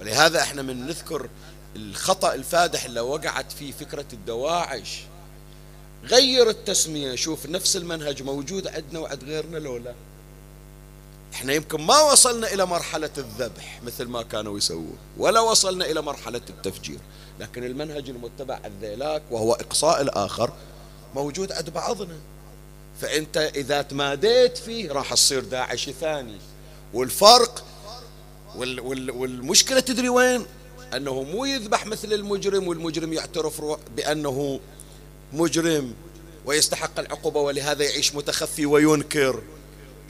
[0.00, 1.28] ولهذا إحنا من نذكر
[1.76, 5.00] الخطأ الفادح اللي وقعت فيه فكرة الدواعش.
[6.04, 9.94] غير التسمية شوف نفس المنهج موجود عندنا وعند غيرنا لو لا.
[11.32, 16.40] إحنا يمكن ما وصلنا إلى مرحلة الذبح مثل ما كانوا يسوون ولا وصلنا إلى مرحلة
[16.50, 16.98] التفجير.
[17.40, 20.52] لكن المنهج المتبع الذيلاك وهو إقصاء الآخر
[21.14, 22.16] موجود عند بعضنا.
[23.00, 26.38] فأنت إذا تماديت فيه راح تصير داعشي ثاني.
[26.94, 27.64] والفرق
[28.56, 30.46] وال وال والمشكلة تدري وين؟
[30.94, 33.62] أنه مو يذبح مثل المجرم والمجرم يعترف
[33.96, 34.60] بأنه
[35.32, 35.94] مجرم
[36.46, 39.42] ويستحق العقوبة ولهذا يعيش متخفي وينكر.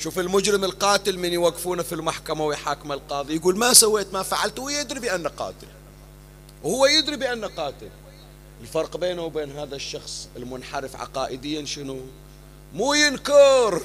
[0.02, 3.36] شوف المجرم القاتل من يوقفونه في المحكمة ويحاكم القاضي.
[3.36, 4.58] يقول ما سويت ما فعلت.
[4.58, 5.66] ويدري بأنه قاتل.
[6.64, 7.88] وهو يدري بأنه قاتل.
[8.60, 12.00] الفرق بينه وبين هذا الشخص المنحرف عقائديا شنو؟
[12.74, 13.82] مو ينكر.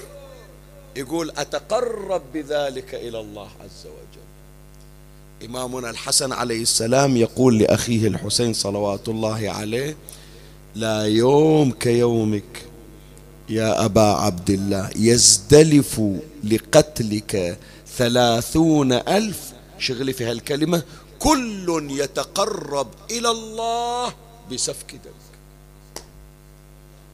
[0.96, 4.28] يقول أتقرب بذلك إلى الله عز وجل.
[5.50, 9.98] إمامنا الحسن عليه السلام يقول لأخيه الحسين صلوات الله عليه
[10.76, 12.66] لا يوم كيومك
[13.50, 16.02] يا أبا عبد الله يزدلف
[16.44, 17.60] لقتلك
[17.98, 19.54] ثلاثون ألف.
[19.80, 20.84] شغلي في هالكلمة.
[21.20, 24.14] كل يتقرب إلى الله
[24.52, 25.12] بسفك دم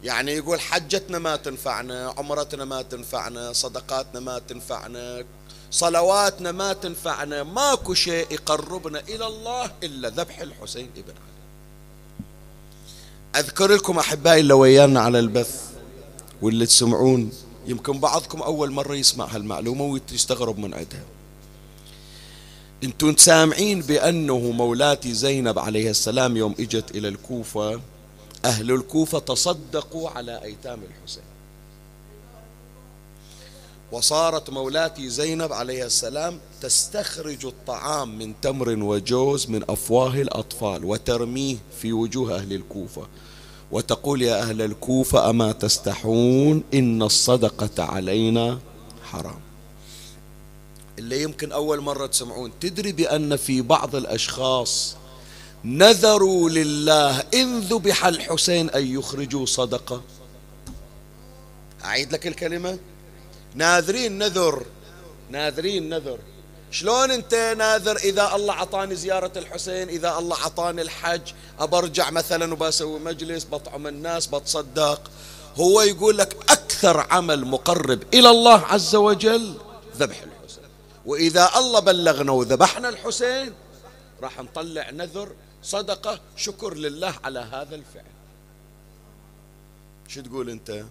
[0.03, 5.25] يعني يقول حجتنا ما تنفعنا عمرتنا ما تنفعنا صدقاتنا ما تنفعنا
[5.71, 11.33] صلواتنا ما تنفعنا ماكو شيء يقربنا إلى الله إلا ذبح الحسين ابن علي.
[13.35, 15.72] أذكر لكم أحبائي اللي ويانا على البث
[16.43, 17.31] واللي تسمعون
[17.67, 21.03] يمكن بعضكم أول مرة يسمع هالمعلومة ويستغرب من عندها.
[22.83, 27.81] أنتم سامعين بأنه مولاتي زينب عليه السلام يوم إجت إلى الكوفة
[28.45, 31.23] أهل الكوفة تصدقوا على أيتام الحسين.
[33.91, 41.93] وصارت مولاتي زينب عليه السلام تستخرج الطعام من تمر وجوز من أفواه الأطفال وترميه في
[41.93, 43.07] وجوه أهل الكوفة.
[43.73, 48.59] وتقول يا أهل الكوفة أما تستحون إن الصدقة علينا
[49.03, 49.39] حرام.
[50.99, 54.95] اللي يمكن أول مرة تسمعون تدري بأن في بعض الأشخاص
[55.65, 60.01] نذروا لله إن ذبح الحسين أن يخرجوا صدقة؟
[61.85, 62.79] أعيد لك الكلمة.
[63.55, 64.65] ناذرين نذر.
[65.31, 66.19] ناذرين نذر.
[66.73, 71.21] شلون انت ناذر إذا الله عطاني زيارة الحسين إذا الله عطاني الحج
[71.59, 75.11] أبرجع مثلا وبسوي مجلس بطعم الناس بتصدق.
[75.55, 79.57] هو يقول لك أكثر عمل مقرب إلى الله عز وجل
[79.97, 80.63] ذبح الحسين.
[81.05, 83.53] وإذا الله بلغنا وذبحنا الحسين
[84.23, 88.13] راح نطلع نذر صدقة شكر لله على هذا الفعل.
[90.07, 90.83] شو تقول أنت؟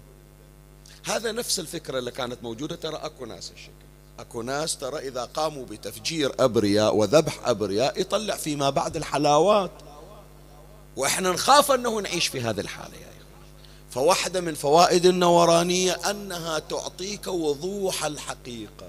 [1.05, 3.82] هذا نفس الفكرة اللي كانت موجودة ترى أكو ناس الشكل
[4.23, 9.71] أكو ناس ترى إذا قاموا بتفجير أبرياء وذبح أبرياء يطلع فيما بعد الحلاوات.
[10.97, 13.49] وإحنا نخاف أنه نعيش في هذه الحالة يا إخوان.
[13.91, 18.87] فواحدة من فوائد النورانية أنها تعطيك وضوح الحقيقة.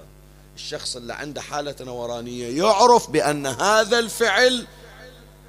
[0.55, 4.67] الشخص اللي عنده حالة نورانية يعرف بأن هذا الفعل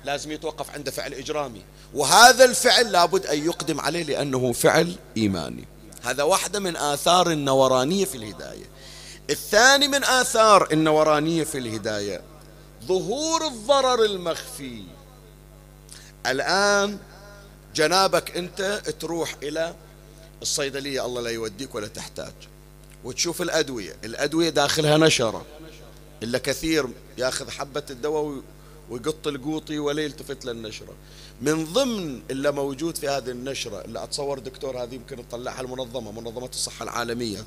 [0.05, 1.63] لازم يتوقف عنده فعل إجرامي.
[1.95, 5.65] وهذا الفعل لابد أن يقدم عليه لأنه فعل إيماني.
[6.03, 8.75] هذا واحدة من آثار النورانية في الهداية.
[9.31, 12.21] الثاني من آثار النورانية في الهداية.
[12.85, 14.83] ظهور الضرر المخفي.
[16.27, 16.99] الآن
[17.75, 19.75] جنابك أنت تروح إلى
[20.43, 22.33] الصيدلية الله لا يوديك ولا تحتاج.
[23.05, 23.97] وتشوف الأدوية.
[24.05, 25.47] الأدوية داخلها نشرة.
[26.23, 26.87] إلا كثير
[27.19, 28.43] ياخذ حبة الدواء
[28.91, 30.95] ويقط القوطي ولا يلتفت للنشرة
[31.41, 36.49] من ضمن اللي موجود في هذه النشرة اللي أتصور دكتور هذه يمكن تطلعها المنظمة منظمة
[36.49, 37.45] الصحة العالمية.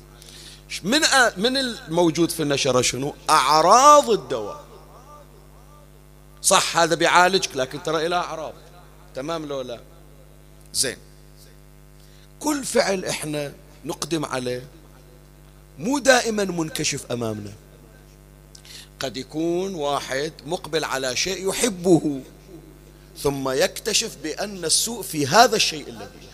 [0.82, 1.00] من
[1.36, 4.64] من الموجود في النشرة شنو؟ أعراض الدواء.
[6.42, 8.54] صح هذا بيعالجك لكن ترى إلى أعراض.
[9.14, 9.80] تمام لو لا؟
[10.74, 10.96] زين.
[12.40, 13.52] كل فعل إحنا
[13.84, 14.66] نقدم عليه
[15.78, 17.52] مو دائما منكشف أمامنا.
[19.00, 22.20] قد يكون واحد مقبل على شيء يحبه
[23.18, 26.27] ثم يكتشف بأن السوء في هذا الشيء الذي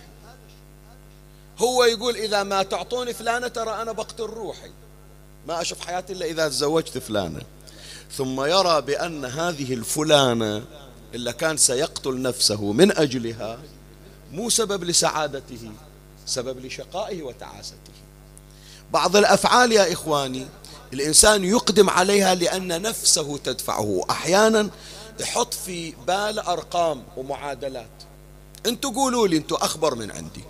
[1.58, 4.70] هو يقول إذا ما تعطوني فلانة ترى أنا بقتل روحي.
[5.48, 7.40] ما أشوف حياتي إلا إذا تزوجت فلانة.
[8.12, 10.64] ثم يرى بأن هذه الفلانة
[11.14, 13.58] إلا كان سيقتل نفسه من أجلها
[14.32, 15.70] مو سبب لسعادته
[16.26, 17.92] سبب لشقائه وتعاسته.
[18.92, 20.46] بعض الأفعال يا إخواني
[20.92, 24.00] الإنسان يقدم عليها لأن نفسه تدفعه.
[24.10, 24.70] أحيانا
[25.20, 28.02] يحط في بال أرقام ومعادلات.
[28.66, 30.44] أنتوا قولوا لي أنتوا أخبر من عندي.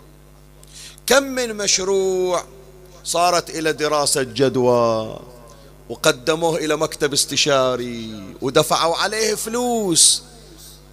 [1.07, 2.45] كم من مشروع
[3.05, 5.21] صارت إلى دراسة جدوى
[5.89, 10.23] وقدموه إلى مكتب استشاري ودفعوا عليه فلوس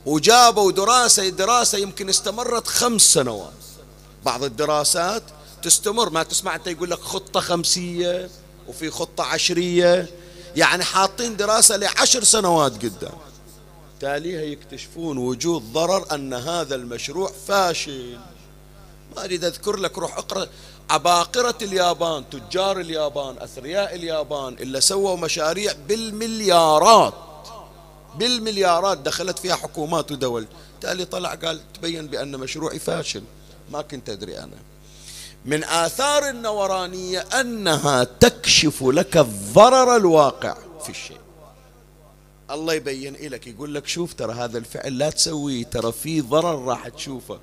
[0.06, 3.54] وجابوا دراسة دراسة يمكن استمرت خمس سنوات.
[4.26, 5.24] بعض الدراسات
[5.64, 8.30] تستمر ما تسمع أنت يقول لك خطة خمسية
[8.68, 10.10] وفي خطة عشرية
[10.56, 13.18] يعني حاطين دراسة لعشر سنوات قدام.
[14.00, 18.18] تاليها يكتشفون وجود ضرر أن هذا المشروع فاشل.
[19.16, 20.48] ما أريد أذكر لك روح اقرأ.
[20.90, 27.14] عباقرة اليابان تجار اليابان أثرياء اليابان اللي سووا مشاريع بالمليارات.
[28.16, 30.48] بالمليارات دخلت فيها حكومات ودول.
[30.82, 33.24] تالي طلع قال تبين بأن مشروعي فاشل.
[33.72, 34.58] ما كنت أدري أنا.
[35.46, 41.18] من آثار النورانية أنها تكشف لك الضرر الواقع في الشيء.
[42.52, 46.88] الله يبين لك يقول لك شوف ترى هذا الفعل لا تسويه ترى في ضرر راح
[46.88, 47.40] تشوفه.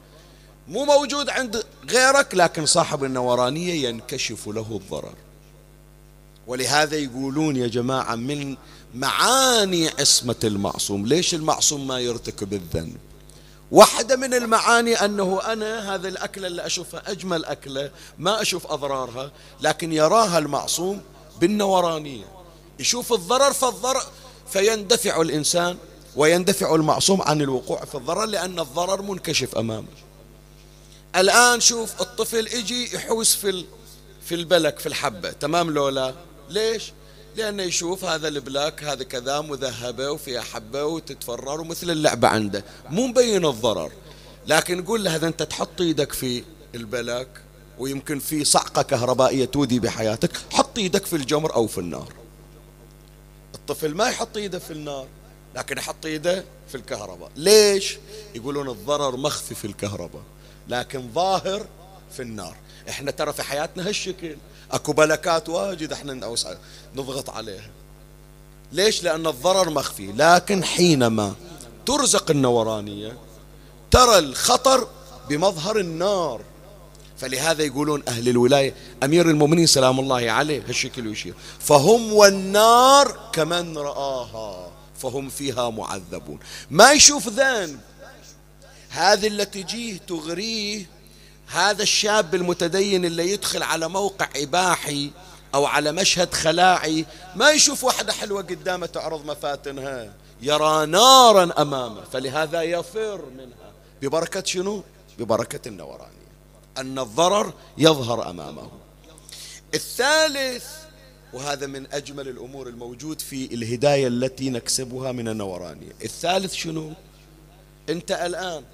[0.68, 5.14] مو موجود عند غيرك لكن صاحب النورانية ينكشف له الضرر.
[6.46, 8.56] ولهذا يقولون يا جماعة من
[8.94, 11.06] معاني عصمة المعصوم.
[11.06, 12.96] ليش المعصوم ما يرتكب الذنب؟
[13.70, 19.92] واحدة من المعاني أنه أنا هذا الأكلة اللي أشوفها أجمل أكلة ما أشوف أضرارها لكن
[19.92, 21.00] يراها المعصوم
[21.40, 22.24] بالنورانية.
[22.78, 24.02] يشوف الضرر فالضرر
[24.50, 25.76] فيندفع الإنسان
[26.16, 30.07] ويندفع المعصوم عن الوقوع في الضرر لأن الضرر منكشف أمامه.
[31.18, 33.64] الآن شوف الطفل يجي يحوس في
[34.24, 35.30] في البلك في الحبة.
[35.30, 36.14] تمام لولا؟
[36.48, 36.92] ليش؟
[37.36, 42.64] لأنه يشوف هذا البلاك هذا كذا مذهبة وفيها حبة وتتفرر ومثل اللعبة عنده.
[42.90, 43.92] مو مبين الضرر.
[44.46, 46.44] لكن نقول له هذا أنت تحط إيدك في
[46.74, 47.28] البلاك
[47.78, 52.12] ويمكن في صعقة كهربائية تودي بحياتك حط إيدك في الجمر أو في النار.
[53.54, 55.06] الطفل ما يحط إيده في النار
[55.56, 57.30] لكن يحط إيده في الكهرباء.
[57.36, 57.98] ليش؟
[58.34, 60.22] يقولون الضرر مخفي في الكهرباء.
[60.68, 61.66] لكن ظاهر
[62.12, 62.56] في النار.
[62.88, 64.36] إحنا ترى في حياتنا هالشكل.
[64.70, 66.36] أكو بلكات واجد إحنا
[66.94, 67.70] نضغط عليها.
[68.72, 70.12] ليش؟ لأن الضرر مخفي.
[70.12, 71.34] لكن حينما
[71.86, 73.16] ترزق النورانية
[73.90, 74.88] ترى الخطر
[75.28, 76.40] بمظهر النار.
[77.18, 81.34] فلهذا يقولون أهل الولاية أمير المؤمنين سلام الله عليه هالشكل يشير.
[81.60, 86.38] فهم والنار كمن رآها فهم فيها معذبون.
[86.70, 87.80] ما يشوف ذنب.
[88.89, 90.86] هذه اللي تجيه تغريه
[91.47, 95.11] هذا الشاب المتدين اللي يدخل على موقع إباحي
[95.55, 100.14] أو على مشهد خلاعي ما يشوف واحدة حلوة قدامه تعرض مفاتنها.
[100.43, 103.72] يرى نارا أمامه فلهذا يفر منها.
[104.03, 104.82] ببركة شنو؟
[105.18, 106.28] ببركة النورانية.
[106.78, 108.70] أن الضرر يظهر أمامه.
[109.74, 110.66] الثالث
[111.32, 115.93] وهذا من أجمل الأمور الموجود في الهداية التي نكسبها من النورانية.
[116.05, 116.93] الثالث شنو؟
[117.89, 118.64] أنت الآن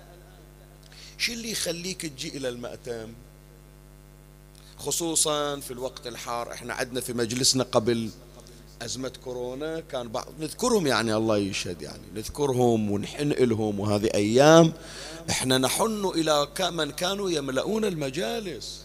[1.24, 3.12] شو اللي يخليك تجي إلى المأتم؟
[4.78, 6.52] خصوصا في الوقت الحار.
[6.52, 8.10] إحنا عندنا في مجلسنا قبل
[8.82, 12.02] أزمة كورونا كان بعض نذكرهم يعني الله يشهد يعني.
[12.14, 14.72] نذكرهم ونحن لهم وهذه أيام
[15.30, 18.80] إحنا نحن إلى من كانوا يملؤون المجالس.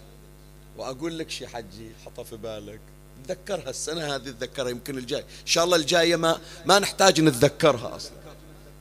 [0.77, 2.79] وأقول لك شي حجي حطها في بالك.
[3.27, 5.21] تذكرها السنة هذه تذكرها يمكن الجاي.
[5.21, 8.11] إن شاء الله الجاية ما, ما نحتاج نتذكرها أصلا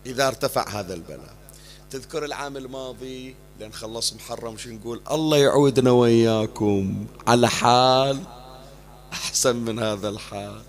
[0.06, 1.34] إذا ارتفع هذا البلاء.
[1.90, 8.20] تذكر العام الماضي؟ لين خلص محرم شو نقول؟ الله يعودنا وياكم على حال
[9.12, 10.62] أحسن من هذا الحال.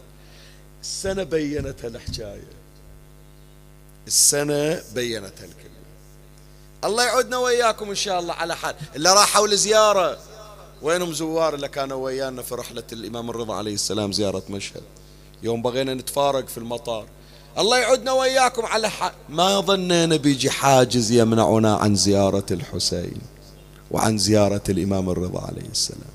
[0.81, 2.47] السنة بينت هالحكاية
[4.07, 5.79] السنة بينت هالكلمة
[6.83, 8.75] الله يعودنا وياكم إن شاء الله على حال.
[8.95, 10.17] اللي راحوا لزيارة
[10.81, 14.83] وينهم زوار اللي كانوا ويانا في رحلة الإمام الرضا عليه السلام زيارة مشهد.
[15.43, 17.07] يوم بغينا نتفارق في المطار.
[17.57, 23.21] الله يعودنا وياكم على حال ما ظنينا بيجي حاجز يمنعنا عن زيارة الحسين
[23.91, 26.13] وعن زيارة الإمام الرضا عليه السلام.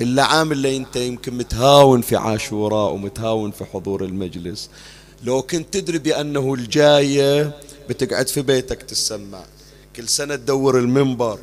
[0.00, 4.70] إلا عام اللي أنت يمكن متهاون في عاشوراء ومتهاون في حضور المجلس.
[5.24, 9.44] لو كنت تدري بأنه الجاية بتقعد في بيتك تسمع.
[9.96, 11.38] كل سنة تدور المنبر.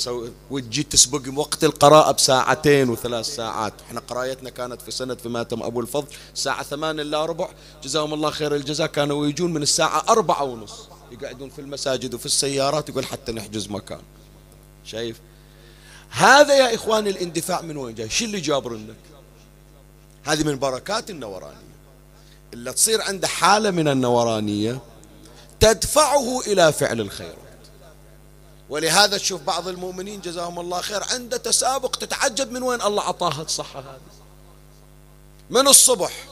[0.00, 3.72] وتسوي وتجي تسبق وقت القراءة بساعتين وثلاث ساعات.
[3.88, 6.06] إحنا قرايتنا كانت في سنة في ماتم أبو الفضل.
[6.34, 7.48] الساعة ثمان إلا ربع.
[7.82, 8.86] جزاهم الله خير الجزاء.
[8.86, 10.88] كانوا يجون من الساعة أربعة ونص.
[11.12, 12.88] يقعدون في المساجد وفي السيارات.
[12.88, 14.00] يقول حتى نحجز مكان.
[14.84, 15.20] شايف؟
[16.10, 18.96] هذا يا إخواني الاندفاع من وين جاي؟ شو اللي جابرنك
[20.24, 21.70] هذه من بركات النورانية.
[22.52, 24.78] اللي تصير عنده حالة من النورانية
[25.60, 27.34] تدفعه إلى فعل الخير.
[28.70, 33.80] ولهذا تشوف بعض المؤمنين جزاهم الله خير عنده تسابق تتعجب من وين الله عطاها الصحة
[33.80, 34.00] هذه.
[35.50, 36.24] من الصبح.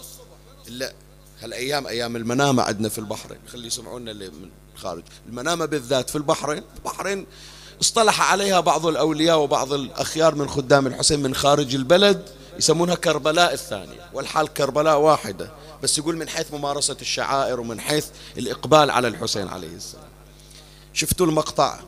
[0.68, 0.92] لا
[1.40, 3.38] هالأيام أيام المنامة عندنا في البحرين.
[3.52, 6.62] خلي يسمعونا اللي من الخارج المنامة بالذات في البحرين.
[6.76, 7.26] البحرين
[7.80, 12.28] اصطلح عليها بعض الأولياء وبعض الأخيار من خدام الحسين من خارج البلد
[12.58, 14.10] يسمونها كربلاء الثانية.
[14.12, 15.50] والحال كربلاء واحدة.
[15.82, 18.06] بس يقول من حيث ممارسة الشعائر ومن حيث
[18.38, 20.08] الإقبال على الحسين عليه السلام.
[20.92, 21.78] شفتوا المقطع؟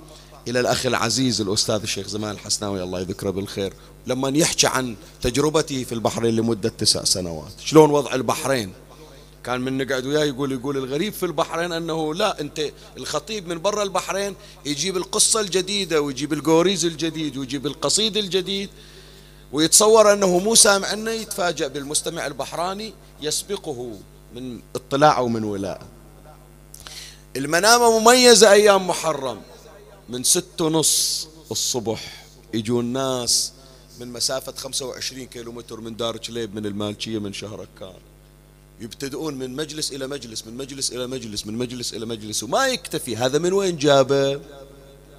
[0.49, 3.73] إلى الأخ العزيز الأستاذ الشيخ زمان الحسناوي الله يذكره بالخير.
[4.07, 8.73] لما يحكي عن تجربته في البحرين لمدة تسع سنوات شلون وضع البحرين؟
[9.45, 12.61] كان من نقعد وياه يقول يقول الغريب في البحرين أنه لا أنت
[12.97, 14.35] الخطيب من برا البحرين
[14.67, 18.71] يجيب القصة الجديدة ويجيب الجوريز الجديد ويجيب القصيد الجديد
[19.53, 23.99] ويتصور أنه مو سامع إنه يتفاجأ بالمستمع البحراني يسبقه
[24.35, 25.83] من اطلاع أو من ولاء.
[27.37, 29.41] المنامة مميزة أيام محرم.
[30.11, 33.53] من ست ونص الصبح يجوا الناس
[34.01, 37.95] من مسافة 25 كيلو متر من دار جليب من المالكية من شهركان
[38.81, 43.17] يبتدؤون من مجلس إلى مجلس من مجلس إلى مجلس من مجلس إلى مجلس وما يكتفي.
[43.17, 44.41] هذا من وين جابه؟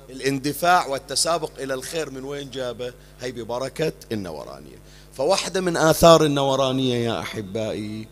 [0.09, 4.77] الاندفاع والتسابق إلى الخير من وين جابه؟ هي ببركة النورانية.
[5.17, 8.07] فواحدة من آثار النورانية يا أحبائي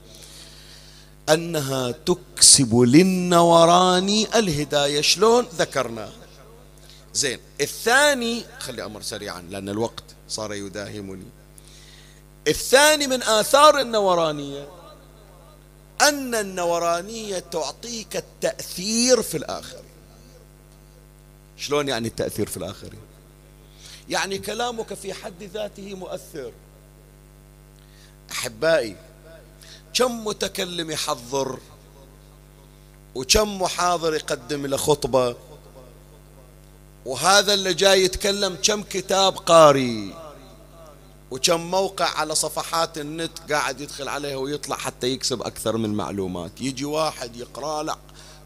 [1.30, 5.02] أنها تكسب للنوراني الهداية.
[5.02, 6.19] شلون ذكرنا
[7.14, 7.40] زين.
[7.62, 11.26] الثاني خلي أمر سريعا لأن الوقت صار يداهمني.
[12.48, 14.68] الثاني من آثار النورانية
[16.02, 19.84] أن النورانية تعطيك التأثير في الآخرين.
[21.58, 23.02] شلون يعني التأثير في الآخرين؟
[24.10, 26.52] يعني كلامك في حد ذاته مؤثر.
[28.32, 28.96] أحبائي
[29.94, 31.60] كم متكلم يحضر
[33.16, 35.36] وكم محاضر يقدم له خطبة
[37.06, 40.14] وهذا اللي جاي يتكلم كم كتاب قاري
[41.32, 46.62] وكم موقع على صفحات النت قاعد يدخل عليها ويطلع حتى يكسب أكثر من معلومات.
[46.62, 47.96] يجي واحد يقرأ له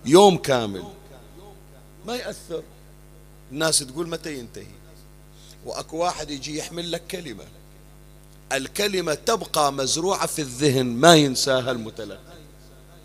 [0.06, 0.84] يوم كامل.
[2.06, 2.64] ما يأثر.
[3.52, 4.66] الناس تقول متى ينتهي.
[5.66, 7.44] وأكو واحد يجي يحمل لك كلمة.
[8.52, 12.20] الكلمة تبقى مزروعة في الذهن ما ينساها المتلقي.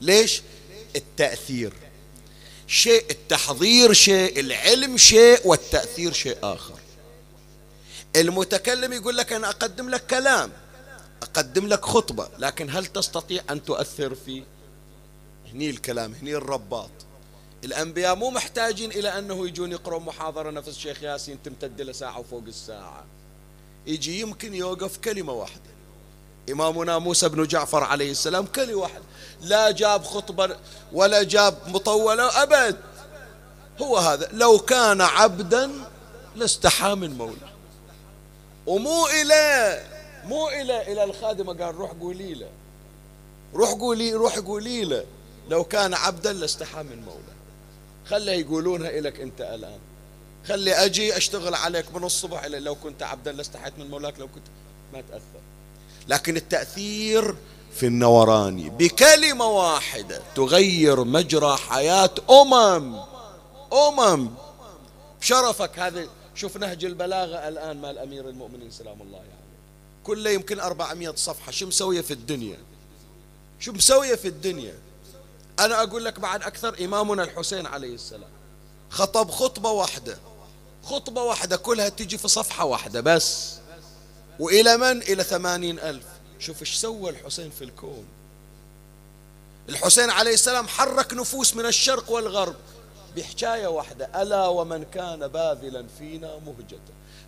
[0.01, 0.43] ليش؟
[0.97, 1.73] التأثير.
[2.69, 6.75] شيء التحضير شيء العلم شيء والتأثير شيء آخر.
[8.17, 10.53] المتكلم يقول لك أنا أقدم لك كلام
[11.23, 14.43] أقدم لك خطبة لكن هل تستطيع أن تؤثر فيه
[15.53, 16.91] هني الكلام هني الرباط؟
[17.65, 22.45] الأنبياء مو محتاجين إلى أنه يجون يقرأوا محاضرة نفس الشيخ ياسين تمتد له ساعة وفوق
[22.47, 23.05] الساعة.
[23.87, 25.71] يجي يمكن يوقف كلمة واحدة.
[26.53, 29.03] إمامنا موسى بن جعفر عليه السلام كلمة واحدة
[29.43, 30.57] لا جاب خطبة
[30.93, 32.77] ولا جاب مطولة أبد.
[33.81, 34.29] هو هذا.
[34.33, 35.71] لو كان عبدا
[36.37, 37.53] لاستحى من مولاه
[38.67, 39.83] ومو إلى
[40.25, 42.49] مو إلى إلى الخادمة قال روح قولي له.
[43.55, 45.05] روح قولي روح قولي له.
[45.49, 47.39] لو كان عبدا لاستحى من مولاه
[48.07, 49.79] خليه يقولونها إلك أنت الآن.
[50.49, 54.45] خلي أجي أشتغل عليك من الصبح إلى لو كنت عبدا لاستحيت من مولاك لو كنت
[54.93, 55.48] ما تأثر.
[56.09, 57.35] لكن التأثير
[57.75, 58.71] في النوراني.
[58.71, 63.01] بكلمة واحدة تغير مجرى حياة أمم.
[63.73, 64.31] أمم.
[65.21, 69.29] شرفك هذا شوف نهج البلاغة الآن مال أمير المؤمنين سلام الله عليه.
[69.29, 69.41] يعني.
[70.05, 71.53] كله يمكن 400 صفحة.
[71.53, 72.59] شو مسوية في الدنيا؟
[73.61, 74.75] شو مسوية في الدنيا؟
[75.59, 78.31] أنا أقول لك بعد أكثر إمامنا الحسين عليه السلام
[78.91, 80.19] خطب خطبة واحدة.
[80.85, 83.55] خطبة واحدة كلها تجي في صفحة واحدة بس.
[84.39, 86.05] وإلى من؟ إلى ثمانين ألف.
[86.39, 88.05] شوف إيش سوى الحسين في الكون.
[89.69, 92.57] الحسين عليه السلام حرك نفوس من الشرق والغرب.
[93.17, 96.81] بحكاية واحدة ألا ومن كان باذلا فينا مهجة.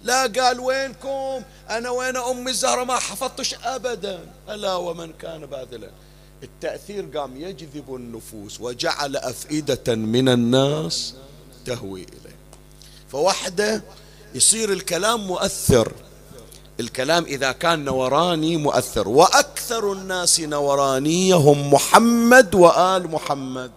[0.02, 4.20] لا قال وينكم؟ أنا وين أم الزهرة ما حفظتش أبدا.
[4.48, 5.90] ألا ومن كان باذلا.
[6.42, 11.14] التأثير قام يجذب النفوس وجعل أفئدة من الناس
[11.66, 12.36] تهوي إليه.
[13.12, 13.82] فوحده
[14.34, 15.92] يصير الكلام مؤثر.
[16.80, 23.70] الكلام إذا كان نوراني مؤثر وأكثر الناس نورانية هم محمد وآل محمد.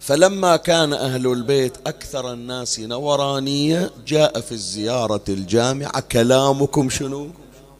[0.00, 7.30] فلما كان أهل البيت أكثر الناس نورانية جاء في الزيارة الجامعة كلامكم شنو؟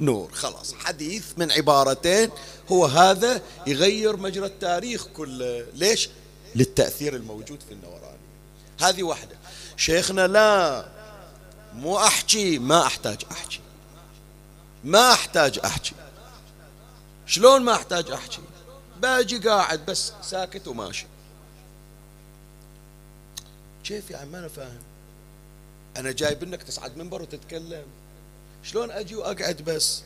[0.00, 0.28] نور.
[0.32, 2.30] خلاص حديث من عبارتين
[2.72, 5.66] هو هذا يغير مجرى التاريخ كله.
[5.74, 6.08] ليش؟
[6.54, 7.97] للتأثير الموجود في النورانية
[8.80, 9.36] هذه واحدة.
[9.76, 10.84] شيخنا لا
[11.74, 13.60] مو أحكي ما أحتاج أحكي.
[14.84, 15.94] ما أحتاج أحكي.
[17.26, 18.40] شلون ما أحتاج أحكي؟
[19.00, 21.06] باجي قاعد بس ساكت وماشي.
[23.84, 24.82] كيف يعني ما أنا فاهم.
[25.96, 27.86] أنا جايب إنك تصعد منبر وتتكلم.
[28.62, 30.02] شلون أجي وأقعد بس؟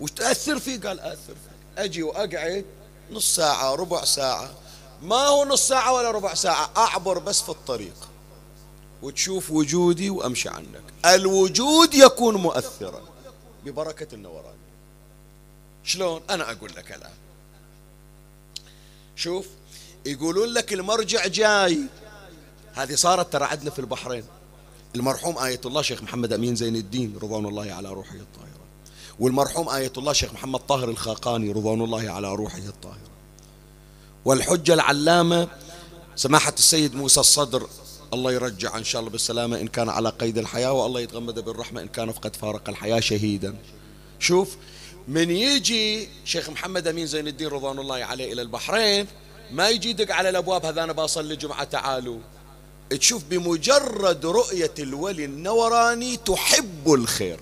[0.00, 1.84] وتأثر فيه؟ قال أثر فيه.
[1.84, 2.64] أجي وأقعد
[3.10, 4.54] نص ساعة ربع ساعة.
[5.02, 8.08] ما هو نص ساعة ولا ربع ساعة؟ أعبر بس في الطريق
[9.02, 10.82] وتشوف وجودي وأمشي عنك.
[11.04, 13.02] الوجود يكون مؤثرا
[13.64, 14.54] ببركة النوران.
[15.84, 17.14] شلون؟ أنا أقول لك الآن.
[19.16, 19.46] شوف
[20.06, 21.80] يقولون لك المرجع جاي.
[22.74, 24.24] هذه صارت ترى عندنا في البحرين.
[24.94, 28.66] المرحوم آية الله شيخ محمد أمين زين الدين رضوان الله على روحه الطاهرة.
[29.18, 33.15] والمرحوم آية الله شيخ محمد طاهر الخاقاني رضوان الله على روحه الطاهرة.
[34.26, 35.48] والحجة العلامة
[36.16, 37.66] سماحة السيد موسى الصدر.
[38.12, 41.88] الله يرجع إن شاء الله بالسلامة إن كان على قيد الحياة والله يتغمد بالرحمة إن
[41.88, 43.54] كان فقد فارق الحياة شهيدا.
[44.18, 44.56] شوف
[45.08, 49.06] من يجي شيخ محمد أمين زين الدين رضوان الله عليه إلى البحرين
[49.50, 52.18] ما يجي يدق على الأبواب هذا أنا بصلي جمعة تعالوا.
[52.90, 57.40] تشوف بمجرد رؤية الولي النوراني تحب الخير.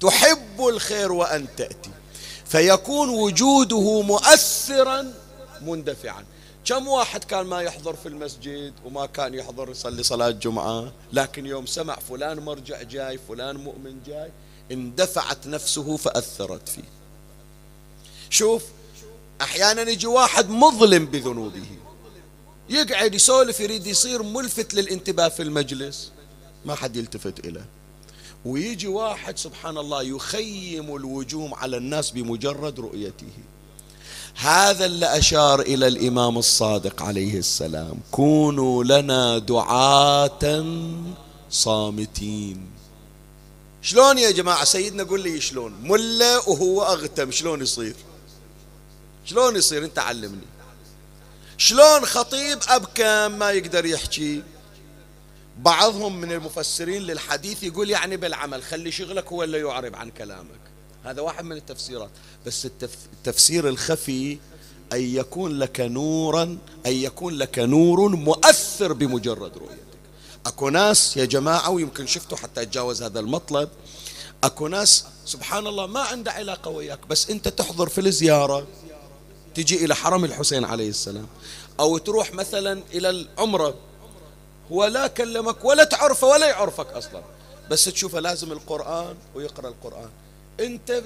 [0.00, 1.90] تحب الخير وأن تأتي.
[2.44, 5.21] فيكون وجوده مؤثرا
[5.66, 6.24] مندفعا.
[6.64, 11.66] كم واحد كان ما يحضر في المسجد وما كان يحضر يصلي صلاة جمعة؟ لكن يوم
[11.66, 14.30] سمع فلان مرجع جاي فلان مؤمن جاي
[14.72, 16.82] اندفعت نفسه فأثرت فيه.
[18.30, 18.64] شوف
[19.40, 21.66] أحيانا يجي واحد مظلم بذنوبه.
[22.70, 26.12] يقعد يسولف يريد يصير ملفت للانتباه في المجلس.
[26.64, 27.66] ما حد يلتفت إليه.
[28.44, 33.32] ويجي واحد سبحان الله يخيم الوجوم على الناس بمجرد رؤيته.
[34.34, 37.94] هذا اللي أشار إلى الإمام الصادق عليه السلام.
[38.10, 40.64] كونوا لنا دعاة
[41.50, 42.66] صامتين.
[43.82, 47.94] شلون يا جماعة؟ سيدنا قول لي شلون؟ ملا وهو أغتم شلون يصير؟
[49.24, 50.46] شلون يصير؟ انت علمني.
[51.58, 54.42] شلون خطيب أبكم ما يقدر يحكي؟
[55.58, 60.61] بعضهم من المفسرين للحديث يقول يعني بالعمل خلي شغلك هو اللي يعرب عن كلامك.
[61.04, 62.10] هذا واحد من التفسيرات.
[62.46, 64.38] بس التفسير الخفي
[64.92, 66.42] أن يكون لك نورا
[66.86, 69.82] أن يكون لك نور مؤثر بمجرد رؤيتك.
[70.46, 73.68] أكو ناس يا جماعة ويمكن شفتوا حتى أتجاوز هذا المطلب
[74.44, 78.66] أكو ناس سبحان الله ما عنده علاقة وياك بس أنت تحضر في الزيارة
[79.54, 81.26] تجي إلى حرم الحسين عليه السلام
[81.80, 83.74] أو تروح مثلا إلى العمرة
[84.72, 87.22] هو لا كلمك ولا تعرفه ولا يعرفك أصلا.
[87.70, 90.08] بس تشوفه لازم القرآن ويقرأ القرآن.
[90.62, 91.02] انت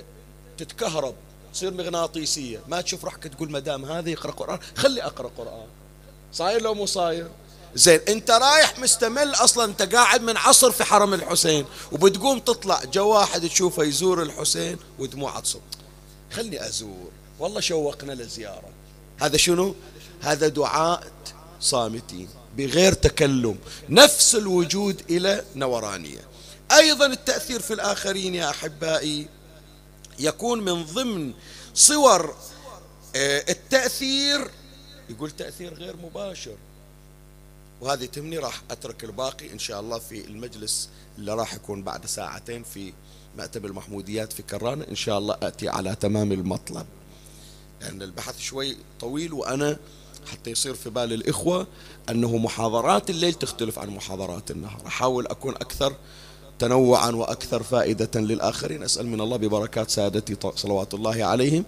[0.58, 1.14] تتكهرب
[1.52, 2.60] تصير مغناطيسية.
[2.68, 4.58] ما تشوف روحك تقول ما دام هذا يقرأ قرآن.
[4.76, 5.66] خلي أقرأ قرآن.
[6.32, 7.28] صاير لو مو صاير؟
[7.74, 13.08] زين انت رايح مستمل أصلا انت قاعد من عصر في حرم الحسين وبتقوم تطلع جو
[13.08, 15.60] واحد تشوفه يزور الحسين ودموعه تصب
[16.32, 17.10] خلني أزور.
[17.38, 18.68] والله شوقنا للزيارة
[19.20, 19.74] هذا شنو؟
[20.20, 21.06] هذا دعاء
[21.60, 23.58] صامتين بغير تكلم.
[23.88, 26.20] نفس الوجود إلى نورانية.
[26.72, 29.28] أيضا التأثير في الآخرين يا أحبائي
[30.18, 31.32] يكون من ضمن
[31.74, 32.34] صور
[33.16, 34.50] آه، التأثير.
[35.10, 36.56] يقول تأثير غير مباشر.
[37.80, 40.88] وهذه تمني راح أترك الباقي إن شاء الله في المجلس
[41.18, 42.92] اللي راح يكون بعد ساعتين في
[43.38, 46.86] مأتب المحموديات في كرانة إن شاء الله أتي على تمام المطلب.
[47.80, 49.78] لأن البحث شوي طويل وأنا
[50.26, 51.66] حتى يصير في بال الإخوة
[52.10, 54.82] أنه محاضرات الليل تختلف عن محاضرات النهار.
[54.86, 55.96] أحاول أكون أكثر
[56.58, 58.82] تنوعا وأكثر فائدة للآخرين.
[58.82, 61.64] أسأل من الله ببركات سادتي صلوات الله عليهم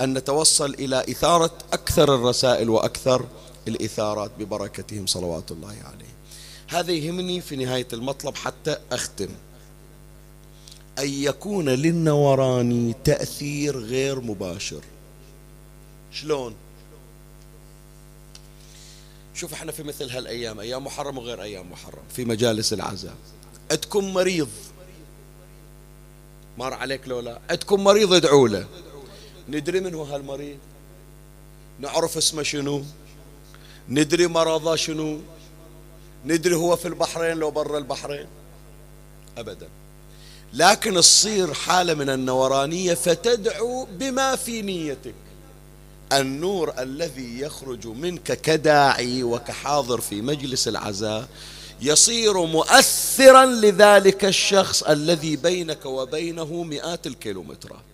[0.00, 3.26] أن نتوصل إلى إثارة أكثر الرسائل وأكثر
[3.68, 6.12] الإثارات ببركتهم صلوات الله عليهم.
[6.68, 9.28] هذا يهمني في نهاية المطلب حتى أختم.
[10.98, 14.80] أن يكون للنوراني تأثير غير مباشر.
[16.12, 16.54] شلون؟
[19.34, 23.14] شوف إحنا في مثل هالأيام أيام محرم وغير أيام محرم في مجالس العزاء.
[23.72, 24.48] عندكم مريض.
[26.58, 27.40] مر عليك لو لا.
[27.50, 28.66] عندكم مريض ادعوا له.
[29.48, 30.58] ندري من هو هالمريض.
[31.80, 32.82] نعرف اسمه شنو.
[33.88, 35.20] ندري مرضه شنو.
[36.26, 38.26] ندري هو في البحرين لو برا البحرين.
[39.38, 39.68] ابدا.
[40.52, 45.14] لكن تصير حالة من النورانية فتدعو بما في نيتك.
[46.12, 51.28] النور الذي يخرج منك كداعي وكحاضر في مجلس العزاء
[51.82, 57.84] يصير مؤثرا لذلك الشخص الذي بينك وبينه مئات الكيلومترات.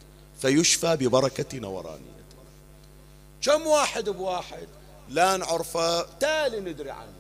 [0.43, 2.09] فيشفى ببركة نورانيته
[3.43, 4.69] كم واحد بواحد
[5.09, 7.13] لا نعرفه تالي ندري عنه.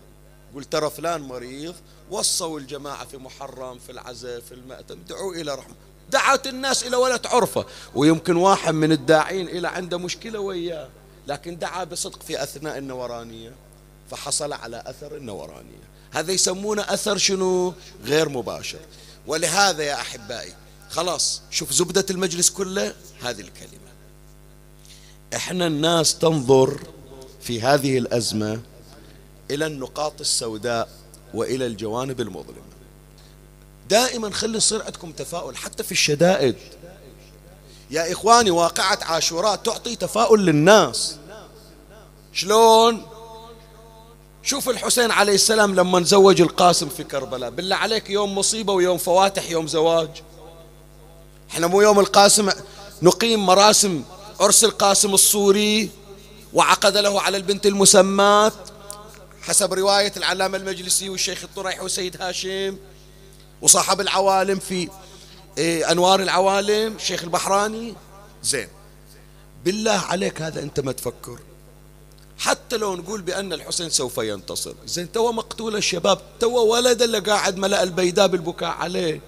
[0.54, 1.74] قل ترى فلان مريض
[2.10, 5.74] وصوا الجماعة في محرم في العزاء في المأتم دعوا إلى رحمة.
[6.10, 7.66] دعت الناس إلى ولا تعرفه.
[7.94, 10.88] ويمكن واحد من الداعين إلى عنده مشكلة وياه
[11.26, 13.52] لكن دعا بصدق في أثناء النورانية
[14.10, 15.88] فحصل على أثر النورانية.
[16.10, 18.78] هذا يسمونه أثر شنو؟ غير مباشر.
[19.26, 20.52] ولهذا يا أحبائي
[20.90, 23.88] خلاص شوف زبدة المجلس كله هذه الكلمة.
[25.34, 26.80] إحنا الناس تنظر
[27.40, 28.60] في هذه الأزمة
[29.50, 30.88] إلى النقاط السوداء
[31.34, 32.68] وإلى الجوانب المظلمة.
[33.88, 36.56] دائما خلي يصير عندكم تفاؤل حتى في الشدائد.
[37.90, 41.16] يا إخواني واقعة عاشوراء تعطي تفاؤل للناس.
[42.32, 43.06] شلون؟
[44.42, 47.50] شوف الحسين عليه السلام لما زوج القاسم في كربلاء.
[47.50, 50.08] بالله عليك يوم مصيبة ويوم فواتح يوم زواج.
[51.50, 52.50] إحنا مو يوم القاسم
[53.02, 54.02] نقيم مراسم
[54.40, 55.90] عرس القاسم الصوري
[56.52, 58.52] وعقد له على البنت المسمات
[59.42, 62.76] حسب رواية العلامة المجلسي والشيخ الطريح وسيد هاشم
[63.62, 64.88] وصاحب العوالم في
[65.58, 67.94] إيه، أنوار العوالم الشيخ البحراني.
[68.42, 68.68] زين.
[69.64, 71.38] بالله عليك هذا أنت ما تفكر.
[72.38, 74.74] حتى لو نقول بأن الحسين سوف ينتصر.
[74.86, 79.20] زين تو مقتول الشباب تو ولد اللي قاعد ملأ البيداء بالبكاء عليه.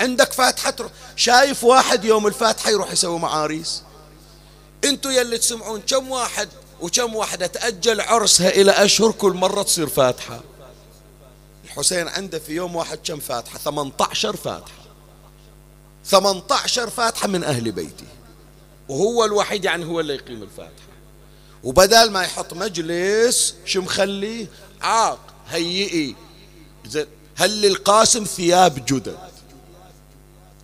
[0.00, 0.74] عندك فاتحة
[1.16, 3.82] شايف واحد يوم الفاتحة يروح يسوي معاريس.
[4.84, 6.48] أنتوا يلي تسمعون كم واحد
[6.80, 10.40] وكم واحدة تأجل عرسها إلى أشهر كل مرة تصير فاتحة.
[11.64, 14.84] الحسين عنده في يوم واحد كم فاتحة؟ 18 فاتحة.
[16.04, 18.06] 18 فاتحة من أهل بيته.
[18.88, 20.87] وهو الوحيد يعني هو اللي يقيم الفاتحة.
[21.64, 24.46] وبدل ما يحط مجلس شو مخليه
[24.80, 26.16] عاق هيئي.
[27.36, 29.18] هل للقاسم ثياب جدد؟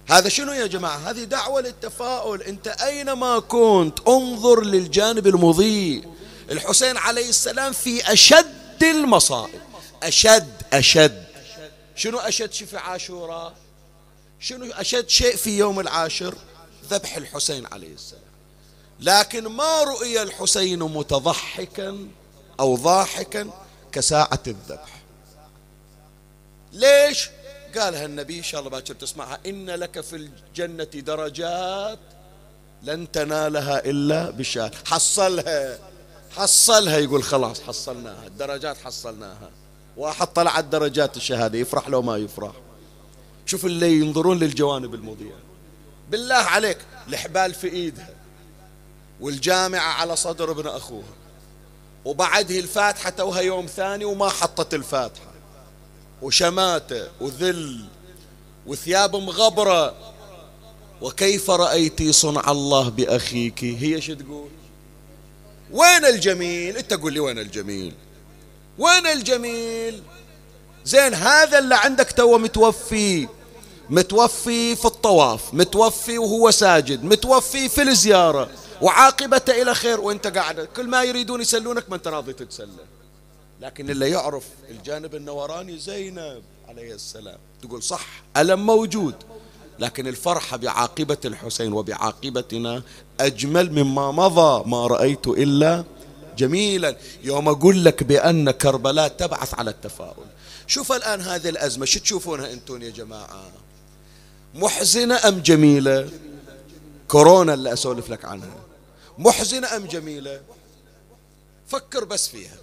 [0.08, 2.42] هذا شنو يا جماعة؟ هذه دعوة للتفاؤل.
[2.42, 6.08] أنت أينما كنت انظر للجانب المضيء.
[6.50, 9.60] الحسين عليه السلام في أشد المصائب.
[10.02, 11.24] أشد أشد.
[11.96, 13.54] شنو أشد شيء في عاشوراء؟
[14.40, 16.34] شنو أشد شيء في يوم العاشر؟
[16.90, 18.33] ذبح الحسين عليه السلام.
[19.00, 22.08] لكن ما رؤي الحسين متضحكا
[22.60, 23.50] أو ضاحكا
[23.92, 25.02] كساعة الذبح.
[26.72, 27.30] ليش؟
[27.78, 31.98] قالها النبي إن شاء الله باكر تسمعها إن لك في الجنة درجات
[32.82, 35.78] لن تنالها إلا بشهادة حصلها
[36.36, 39.50] حصلها يقول خلاص حصلناها الدرجات حصلناها.
[39.96, 42.52] واحد طلع الدرجات الشهادة يفرح لو ما يفرح.
[43.46, 45.38] شوف اللي ينظرون للجوانب المضيئة.
[46.10, 46.78] بالله عليك
[47.08, 48.13] الحبال في إيدها.
[49.20, 51.14] والجامعة على صدر ابن اخوها
[52.04, 55.34] وبعده الفاتحة توها يوم ثاني وما حطت الفاتحة.
[56.22, 57.84] وشماتة وذل
[58.66, 59.94] وثياب مغبرة.
[61.00, 64.48] وكيف رأيتي صنع الله بأخيك؟ هي شو تقول؟
[65.70, 67.94] وين الجميل؟ أنت قول لي وين الجميل؟
[68.78, 70.02] وين الجميل؟
[70.84, 73.28] زين هذا اللي عندك تو متوفي.
[73.90, 78.50] متوفي في الطواف متوفي وهو ساجد متوفي في الزيارة.
[78.82, 80.60] وعاقبته إلى خير وأنت قاعد.
[80.60, 82.84] كل ما يريدون يسلونك ما أنت راضي تتسلى.
[83.60, 87.38] لكن اللي يعرف الجانب النوراني زينب عليه السلام.
[87.62, 88.06] تقول صح
[88.36, 89.14] ألم موجود.
[89.78, 92.82] لكن الفرحة بعاقبة الحسين وبعاقبتنا
[93.20, 95.84] أجمل مما مضى ما رأيت إلا
[96.38, 96.96] جميلا.
[97.22, 100.26] يوم أقول لك بأن كربلاء تبعث على التفاؤل.
[100.66, 103.50] شوف الآن هذه الأزمة شو تشوفونها أنتم يا جماعة؟
[104.54, 106.10] محزنة أم جميلة؟
[107.08, 108.63] كورونا اللي أسولف لك عنها.
[109.18, 110.40] محزنة أم جميلة؟
[111.66, 112.56] فكر بس فيها.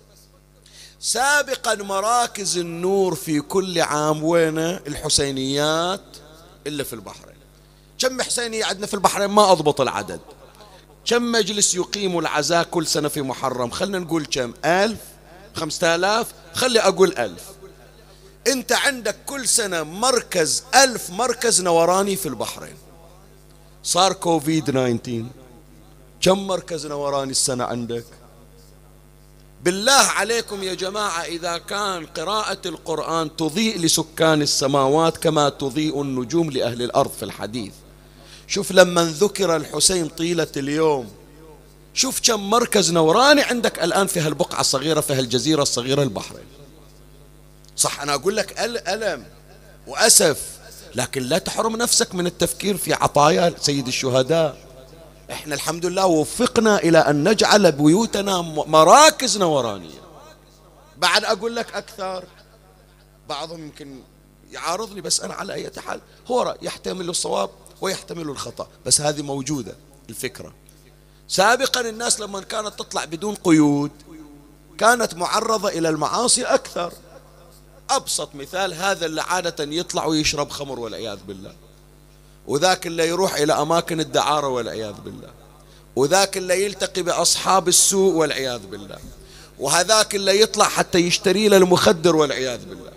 [1.00, 6.02] سابقا مراكز النور في كل عام وين الحسينيات
[6.68, 7.36] إلا في البحرين
[8.00, 10.20] كم حسينية عندنا في البحرين ما أضبط العدد.
[11.06, 15.00] كم مجلس يقيم العزاء كل سنة في محرم؟ خلنا نقول كم؟ ألف
[15.56, 16.32] خمسة آلاف.
[16.54, 17.44] خلي أقول ألف.
[18.48, 22.78] أنت عندك كل سنة مركز ألف مركز نوراني في البحرين.
[23.84, 25.26] صار كوفيد 19
[26.22, 28.06] كم مركز نوراني السنة عندك؟
[29.64, 36.82] بالله عليكم يا جماعة إذا كان قراءة القرآن تضيء لسكان السماوات كما تضيء النجوم لأهل
[36.82, 37.74] الأرض في الحديث.
[38.48, 41.12] شوف لما ذكر الحسين طيلة اليوم
[41.94, 46.46] شوف كم مركز نوراني عندك الآن في هالبقعة الصغيرة في هالجزيرة الصغيرة البحرين.
[47.78, 49.26] صح أنا أقول لك ألم
[49.88, 50.42] وأسف
[50.96, 54.71] لكن لا تحرم نفسك من التفكير في عطايا سيد الشهداء.
[55.32, 60.02] إحنا الحمد لله وفقنا إلى أن نجعل بيوتنا مراكز نورانيه
[60.98, 62.24] بعد أقول لك أكثر
[63.30, 64.00] بعضهم يمكن
[64.52, 67.50] يعارضني بس أنا على أي حال هو يحتمل الصواب
[67.82, 69.76] ويحتمل الخطأ بس هذه موجودة
[70.10, 70.54] الفكرة.
[71.28, 73.92] سابقا الناس لما كانت تطلع بدون قيود
[74.78, 76.94] كانت معرضة إلى المعاصي أكثر.
[77.90, 81.54] أبسط مثال هذا اللي عادة يطلع ويشرب خمر والعياذ بالله.
[82.52, 85.30] وذاك اللي يروح إلى أماكن الدعارة والعياذ بالله.
[85.96, 88.98] وذاك اللي يلتقي بأصحاب السوء والعياذ بالله.
[89.60, 92.92] وهذاك اللي يطلع حتى يشتري له المخدر والعياذ بالله.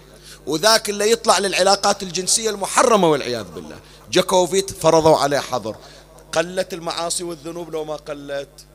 [0.47, 3.77] وذاك اللي يطلع للعلاقات الجنسية المحرمة والعياذ بالله.
[4.11, 5.77] جاكوفيت فرضوا عليه حظر.
[6.33, 8.67] قلت المعاصي والذنوب لو ما قلت.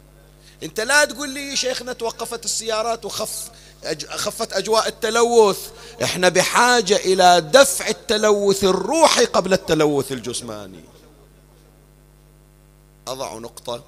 [0.64, 3.50] انت لا تقول لي شيخنا توقفت السيارات وخف
[4.10, 5.70] خفت أجواء التلوث.
[6.04, 10.84] إحنا بحاجة إلى دفع التلوث الروحي قبل التلوث الجسماني.
[13.08, 13.84] أضع نقطة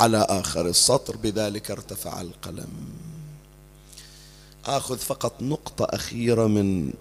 [0.00, 2.68] على آخر السطر بذلك ارتفع القلم.
[4.66, 6.92] آخذ فقط نقطة أخيرة من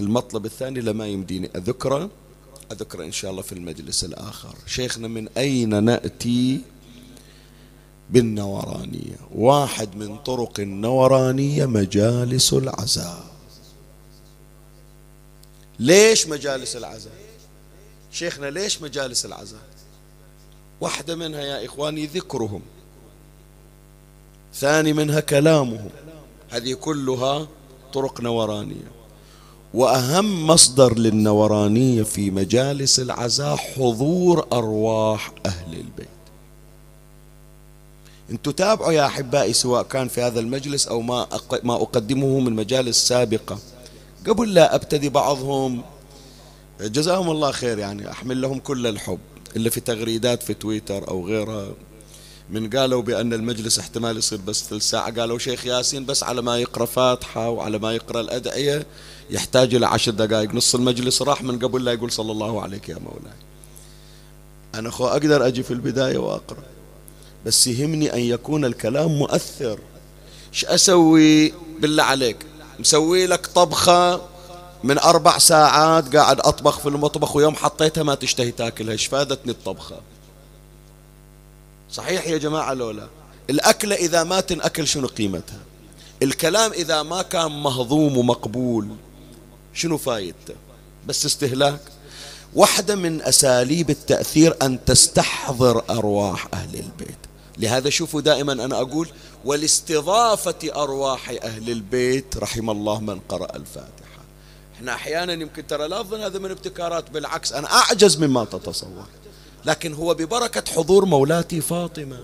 [0.00, 2.10] المطلب الثاني لما يمديني أذكره.
[2.72, 4.54] أذكره إن شاء الله في المجلس الآخر.
[4.66, 6.60] شيخنا من أين نأتي؟
[8.10, 9.16] بالنورانية.
[9.34, 13.24] واحد من طرق النورانية مجالس العزاء.
[15.78, 17.12] ليش مجالس العزاء؟
[18.12, 19.60] شيخنا ليش مجالس العزاء؟
[20.80, 22.62] واحدة منها يا إخواني ذكرهم.
[24.54, 25.90] ثاني منها كلامهم.
[26.50, 27.48] هذه كلها
[27.92, 28.90] طرق نورانية.
[29.74, 36.08] وأهم مصدر للنورانية في مجالس العزاء حضور أرواح أهل البيت.
[38.30, 41.26] أنتم تابعوا يا أحبائي سواء كان في هذا المجلس أو ما
[41.62, 43.58] ما اقدمه من مجالس سابقة.
[44.26, 45.82] قبل لا أبتدي بعضهم
[46.80, 49.18] جزاهم الله خير يعني أحمل لهم كل الحب.
[49.56, 51.68] الا في تغريدات في تويتر أو غيرها
[52.50, 55.20] من قالوا بأن المجلس احتمال يصير بس ثلث ساعة.
[55.20, 58.86] قالوا شيخ ياسين بس على ما يقرأ فاتحة وعلى ما يقرأ الأدعية
[59.30, 60.54] يحتاج إلى عشر دقائق.
[60.54, 63.38] نص المجلس راح من قبل لا يقول صلى الله عليك يا مولاي.
[64.74, 66.62] أنا أخو أقدر أجي في البداية وأقرأ؟
[67.46, 69.78] بس يهمني أن يكون الكلام مؤثر.
[70.52, 72.36] إيش أسوي بالله عليك؟
[72.78, 74.20] مسوي لك طبخة
[74.84, 80.00] من أربع ساعات قاعد أطبخ في المطبخ ويوم حطيتها ما تشتهي تاكلها إيش فادتني الطبخة؟
[81.90, 83.08] صحيح يا جماعة لولا
[83.50, 85.60] الأكلة إذا ما تنأكل شنو قيمتها؟
[86.22, 88.88] الكلام إذا ما كان مهضوم ومقبول
[89.74, 90.54] شنو فايدته؟
[91.06, 91.80] بس استهلاك.
[92.54, 97.27] واحدة من أساليب التأثير أن تستحضر أرواح أهل البيت.
[97.58, 99.08] لهذا شوفوا دائما أنا أقول
[99.44, 104.22] ولاستضافة أرواح أهل البيت رحم الله من قرأ الفاتحة.
[104.76, 109.06] إحنا أحيانا يمكن ترى لا اظن هذا من ابتكارات بالعكس أنا أعجز مما تتصور.
[109.64, 112.20] لكن هو ببركة حضور مولاتي فاطمة.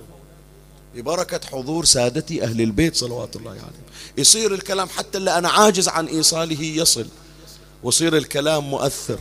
[0.94, 3.64] ببركة حضور سادتي أهل البيت صلوات الله عليهم.
[3.64, 3.76] يعني.
[4.18, 7.06] يصير الكلام حتى اللي أنا عاجز عن إيصاله يصل.
[7.82, 9.18] ويصير الكلام مؤثر.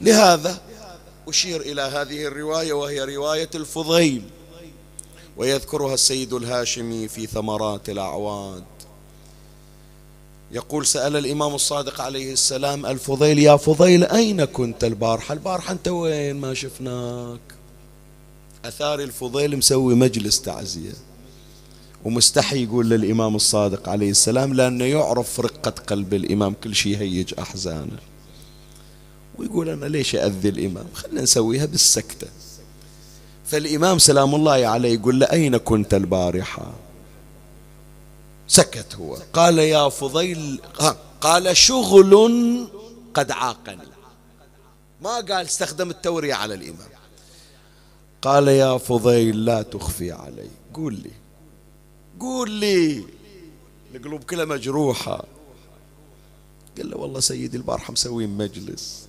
[0.00, 0.60] لهذا
[1.28, 4.22] أشير إلى هذه الرواية وهي رواية الفضيل.
[5.38, 8.64] ويذكرها السيد الهاشمي في ثمرات الأعواد.
[10.52, 16.36] يقول سأل الإمام الصادق عليه السلام الفضيل يا فضيل أين كنت البارحة؟ البارحة أنت وين؟
[16.36, 17.40] ما شفناك.
[18.64, 20.92] أثار الفضيل مسوي مجلس تعزية.
[22.04, 27.98] ومستحي يقول للإمام الصادق عليه السلام لأنه يعرف رقة قلب الإمام كل شيء هيج أحزانه.
[29.38, 32.26] ويقول أنا ليش أذي الإمام؟ خلنا نسويها بالسكتة.
[33.48, 36.72] فالإمام سلام الله عليه يقول له أين كنت البارحة?
[38.48, 39.18] سكت هو.
[39.32, 40.60] قال يا فضيل
[41.20, 42.68] قال شغل
[43.14, 43.88] قد عاقني.
[45.02, 46.88] ما قال استخدم التورية على الإمام.
[48.22, 50.50] قال يا فضيل لا تخفي علي.
[50.74, 51.12] قول لي.
[52.20, 53.04] قول لي.
[53.94, 55.24] القلوب كلها مجروحة.
[56.78, 59.08] قال له والله سيدي البارحة مسوين مجلس.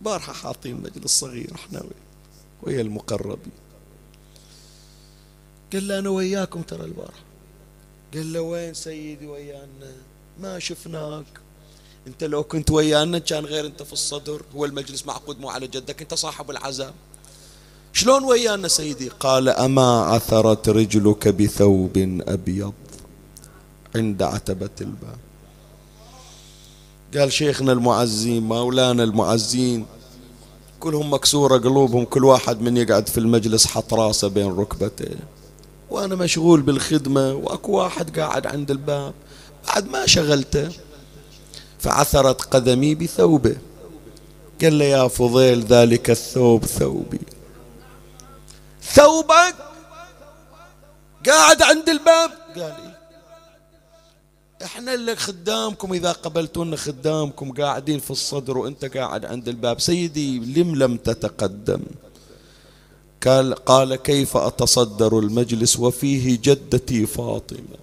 [0.00, 1.82] بارحة حاطين مجلس صغير إحنا
[2.62, 3.52] ويا المقربين.
[5.72, 7.20] قال له أنا وياكم ترى البارحة
[8.14, 9.92] قال له وين سيدي ويانا؟
[10.40, 11.40] ما شفناك.
[12.06, 16.02] أنت لو كنت ويانا كان غير أنت في الصدر هو المجلس معقود مو على جدك
[16.02, 16.94] أنت صاحب العزاء.
[17.92, 22.72] شلون ويانا سيدي؟ قال أما عثرت رجلك بثوب أبيض
[23.94, 25.18] عند عتبة الباب.
[27.16, 29.86] قال شيخنا المعزين مولانا المعزين
[30.80, 35.16] كلهم مكسورة قلوبهم كل واحد من يقعد في المجلس حط راسه بين ركبتيه
[35.90, 39.14] وأنا مشغول بالخدمة وأكو واحد قاعد عند الباب.
[39.68, 40.68] بعد ما شغلته
[41.78, 43.56] فعثرت قدمي بثوبه.
[44.62, 47.20] قال له يا فضيل ذلك الثوب ثوبي.
[48.82, 49.54] ثوبك؟
[51.26, 52.89] قاعد عند الباب؟ قال إيه.
[54.64, 59.80] إحنا اللي خدامكم إذا قبلتونا خدامكم قاعدين في الصدر وانت قاعد عند الباب.
[59.80, 61.80] سيدي لم لم تتقدم؟
[63.26, 67.80] قال قال كيف أتصدر المجلس وفيه جدتي فاطمة؟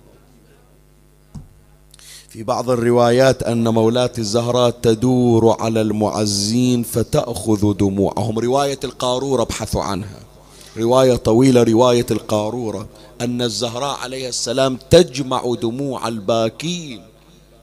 [2.30, 8.40] في بعض الروايات أن مولاتي الزهراء تدور على المعزين فتأخذ دموعهم.
[8.40, 10.20] رواية القارورة ابحثوا عنها.
[10.78, 12.88] رواية طويلة رواية القارورة.
[13.22, 17.02] أن الزهراء عليه السلام تجمع دموع الباكين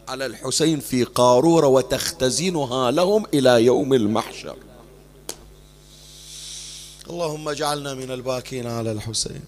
[0.09, 4.57] على الحسين في قارورة وتختزنها لهم إلى يوم المحشر.
[7.11, 9.40] اللهم اجعلنا من الباكين على الحسين.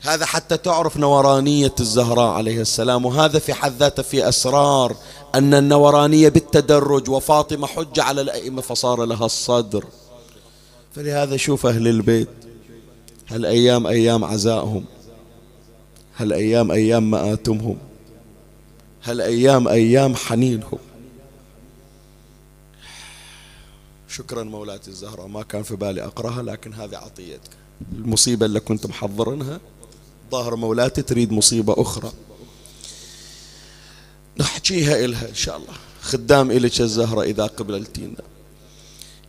[0.00, 4.96] هذا حتى تعرف نورانية الزهراء عليه السلام وهذا في حد ذاته في أسرار
[5.34, 9.84] أن النورانية بالتدرج وفاطمة حجة على الأئمة فصار لها الصدر.
[10.94, 12.28] فلهذا شوف أهل البيت
[13.28, 14.84] هالأيام أيام عزائهم.
[16.16, 17.78] هالأيام أيام مآتمهم
[19.04, 20.78] هالأيام أيام حنينهم.
[24.08, 27.50] شكرا مولاتي الزهراء ما كان في بالي أقرأها لكن هذه عطيتك.
[27.92, 29.60] المصيبة اللي كنت محضرنها
[30.30, 32.12] ظاهر مولاتي تريد مصيبة أخرى.
[34.38, 35.74] نحكيها إلها إن شاء الله.
[36.02, 38.22] خدام إلك الزهرة إذا قبلتينا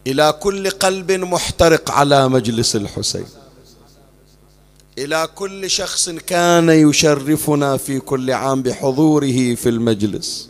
[0.08, 3.26] إلى كل قلب محترق على مجلس الحسين.
[4.98, 10.50] إلى كل شخص كان يشرفنا في كل عام بحضوره في المجلس.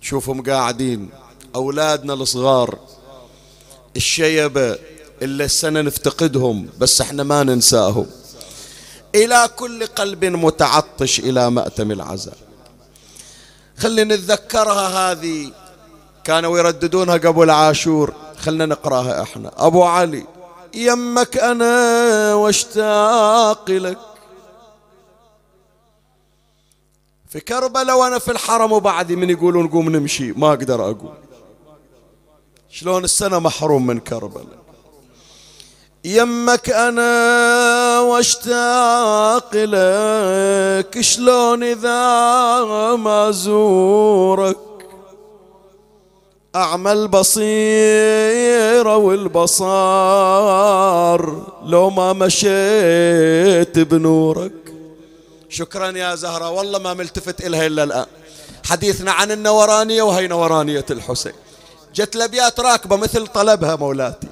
[0.00, 1.10] شوفهم قاعدين
[1.54, 2.78] أولادنا الصغار
[3.96, 4.78] الشيبة
[5.22, 8.06] إلا السنة نفتقدهم بس إحنا ما ننساهم.
[9.14, 12.36] إلى كل قلب متعطش إلى مأتم العزاء.
[13.78, 15.52] خلينا نتذكرها هذه
[16.24, 19.52] كانوا يرددونها قبل عاشور خلنا نقراها إحنا.
[19.56, 20.24] أبو علي
[20.74, 23.98] يمك أنا واشتاق لك.
[27.28, 31.12] في كربلاء وأنا في الحرم وبعدي من يقولون قوم نمشي ما أقدر أقول.
[32.70, 34.62] شلون السنة محروم من كربلاء.
[36.04, 42.14] يمك أنا واشتاق لك شلون إذا
[42.96, 44.56] ما زورك
[46.56, 47.46] أعمى البصيرة
[48.96, 49.62] والبصار
[51.64, 54.52] لو ما مشيت بنورك.
[55.48, 58.06] شكرا يا زهرة والله ما ملتفت إلها إلا الآن.
[58.64, 61.32] حديثنا عن النورانية وهي نورانية الحسين.
[61.94, 64.28] جت الأبيات راكبة مثل طلبها مولاتي.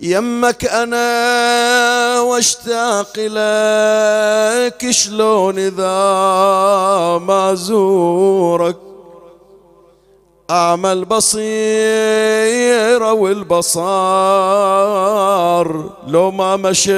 [0.00, 5.98] يمك أنا واشتاق لك شلون إذا
[7.18, 8.91] ما زورك
[10.50, 11.42] أعمى البصيرة
[13.12, 13.82] والبصار
[16.06, 16.92] لو ما مشيت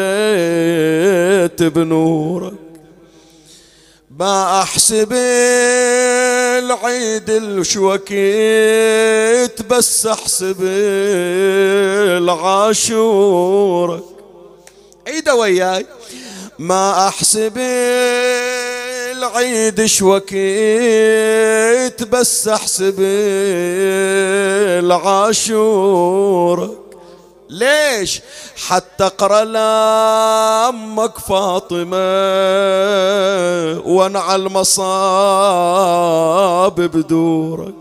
[1.62, 2.54] بنورك.
[4.18, 5.12] ما أحسب
[6.62, 8.22] العيد الشوكيت
[9.62, 10.56] بس أحسب
[12.18, 14.04] العاشورك.
[15.08, 15.86] عيدة وياي.
[16.58, 17.58] ما أحسب
[19.18, 20.34] العيد شوكيت
[22.02, 22.94] بس احسب
[24.84, 26.76] العاشور.
[27.50, 28.20] ليش؟
[28.68, 31.96] حتى اقرأ لأمك فاطمة
[33.86, 34.74] وانعى المصاب
[36.74, 37.74] بدورك.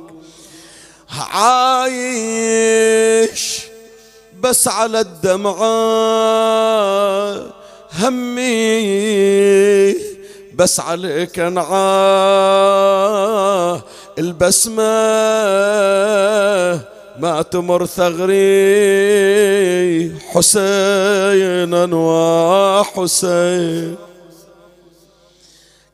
[1.34, 2.43] عايش
[4.39, 5.63] بس على الدمعة
[7.99, 8.53] همي
[10.56, 11.74] بس عليك انعاه
[14.20, 14.84] البسمة
[17.20, 18.34] ما تمر ثغري.
[20.32, 23.95] حسينا وحسين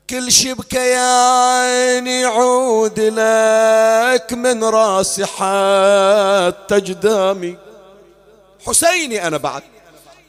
[0.09, 7.57] كل شي بكياني يعود لك من راسي حتى جدامي.
[8.65, 9.61] حسيني أنا بعد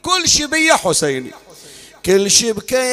[0.01, 1.31] كل شي بيا حسيني.
[2.05, 2.85] كل شي بكياني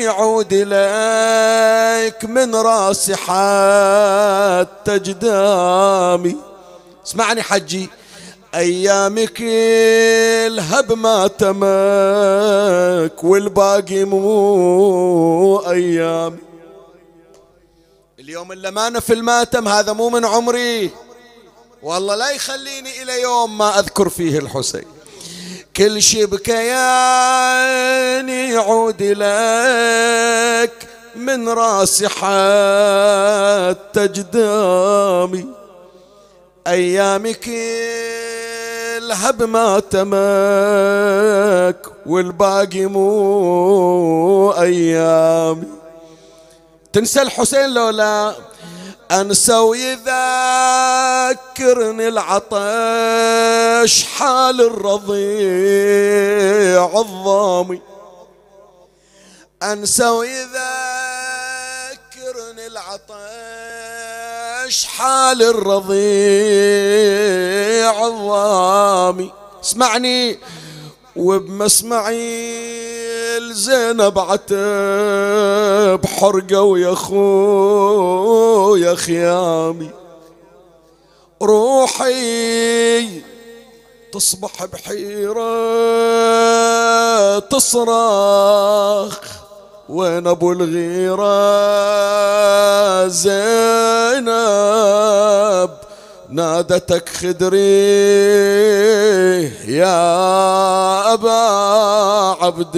[0.00, 6.36] يعود لك من راسي حتى جدامي.
[7.06, 7.88] اسمعني حجي
[8.54, 11.64] ايامك الهب ما تمك
[13.24, 16.38] والباقي مو أيامي.
[18.18, 20.90] اليوم اللي ما في الماتم هذا مو من عمري.
[21.82, 24.95] والله لا يخليني إلى يوم ما أذكر فيه الحسين.
[25.76, 27.70] كل شي بكياني
[28.50, 30.72] يعود لك
[31.16, 35.46] من راسي حتى جدامي.
[36.66, 40.16] أيامي كلها بما تمك
[42.06, 45.66] والباقي مو أيامي.
[46.92, 48.34] تنسى الحسين لو لا
[49.10, 50.08] انسى ويذكرني
[52.08, 52.44] العطش
[54.04, 55.00] حال الرضيع
[57.00, 57.82] الضامي.
[59.62, 60.56] انسى ويذكرني
[62.66, 63.16] العطش
[64.84, 65.96] حال الرضيع
[68.06, 69.32] الضامي.
[69.64, 70.38] اسمعني.
[71.16, 72.56] وبمسمعي
[73.38, 79.90] الزينب عتب حرقة ويا خويا خيامي
[81.42, 83.22] روحي
[84.12, 85.48] تصبح بحيرة
[87.38, 89.18] تصرخ
[89.88, 91.36] وين أبو الغيرة؟
[93.06, 94.75] زينب
[96.36, 97.56] نادتك خدري
[99.76, 101.40] يا أبا
[102.44, 102.76] عبد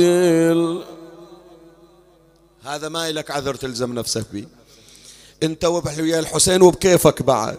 [2.64, 4.46] هذا ما لك عذر تلزم نفسك به.
[5.42, 7.58] أنت ويا الحسين وبكيفك بعد.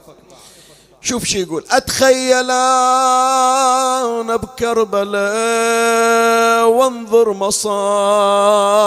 [1.01, 5.19] شوف شي يقول اتخيل أنا بكربلاء
[6.69, 8.79] وانظر مصارع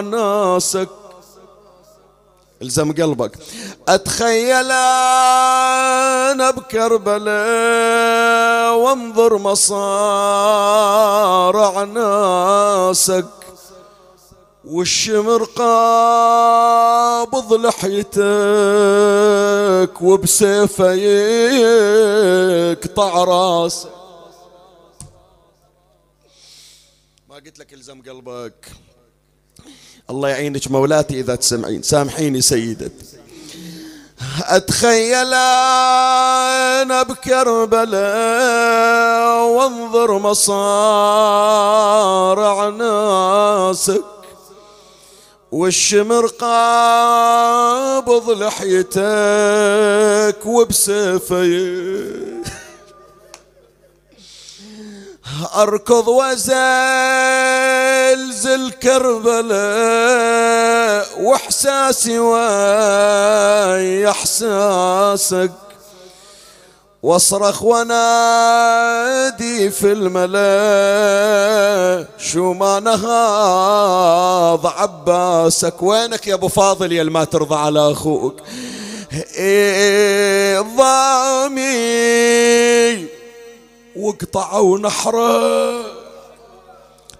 [0.00, 0.88] ناسك.
[2.62, 3.38] الزم قلبك.
[3.88, 4.70] أتخيل
[6.32, 7.30] أنا بكربلاء
[8.76, 9.84] وأنظر مصارع
[11.84, 13.26] ناسك
[14.64, 16.72] والشمر قابض
[17.52, 18.20] لحيتك
[20.02, 20.92] وبسيفه
[22.72, 23.90] يقطع راسك.
[27.28, 28.72] ما قلت لك الزم قلبك.
[30.10, 31.82] الله يعينك مولاتي إذا تسمعين.
[31.82, 33.06] سامحيني سيدتي.
[34.42, 35.34] أتخيل
[36.82, 37.98] أنا بكربلاء
[39.48, 40.58] وانظر مصارع
[42.68, 44.04] ناسك
[45.52, 48.96] والشمر قابض لحيتك
[50.46, 52.39] وبسيفيك
[55.56, 56.50] أركض وزلزل
[58.70, 59.50] كربلاء
[61.20, 65.50] وإحساسي ويا إحساسك
[67.02, 68.00] وأصرخ ونادي
[69.70, 70.40] في الملأ
[72.18, 78.36] شو ما نهاض عباسك؟ وينك يا أبو فاضل يا ما ترضى على أخوك؟
[79.36, 81.60] إيه ضامي
[83.96, 85.84] وقطعوا نحره.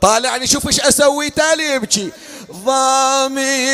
[0.00, 2.10] طالعني شوف إيش أسوي؟ تالي يبكي.
[2.64, 3.70] ضامي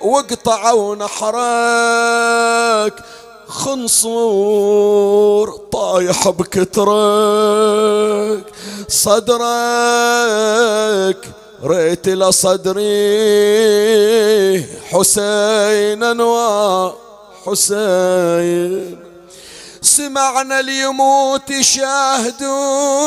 [0.00, 2.94] واقطعوا نحرك.
[3.48, 6.84] خنصور طايح بكترك.
[8.88, 9.44] صدرك
[11.64, 12.84] ريت لصدري
[14.90, 16.24] حسينا
[17.46, 18.98] وحسين
[19.96, 23.04] سمعنا اليموت يشاهدونا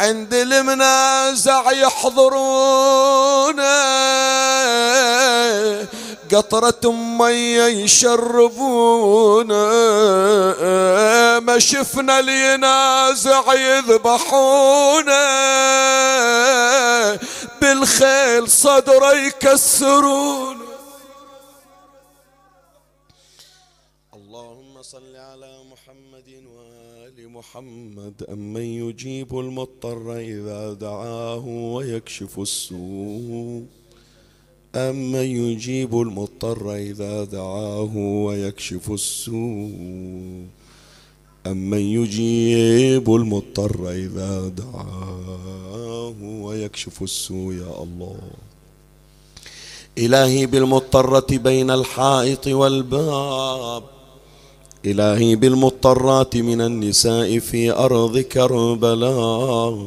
[0.00, 2.76] عند المنازع يحضرونا.
[6.34, 9.56] قطرة مية يشربونا.
[11.40, 15.26] ما شفنا الينازع يذبحونا.
[17.60, 20.65] بالخيل صدره يكسرون
[27.36, 33.62] محمد أمن يجيب المضطر إذا دعاه ويكشف السوء.
[34.74, 40.46] أمن يجيب المضطر إذا دعاه ويكشف السوء.
[41.46, 48.20] أمن يجيب المضطر إذا دعاه ويكشف السوء يا الله.
[49.98, 53.95] إلهي بالمضطرة بين الحائط والباب.
[54.86, 59.78] إلهي بالمضطرات من النساء في أرض كربلاء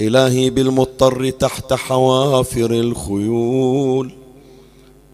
[0.00, 4.12] إلهي بالمضطر تحت حوافر الخيول.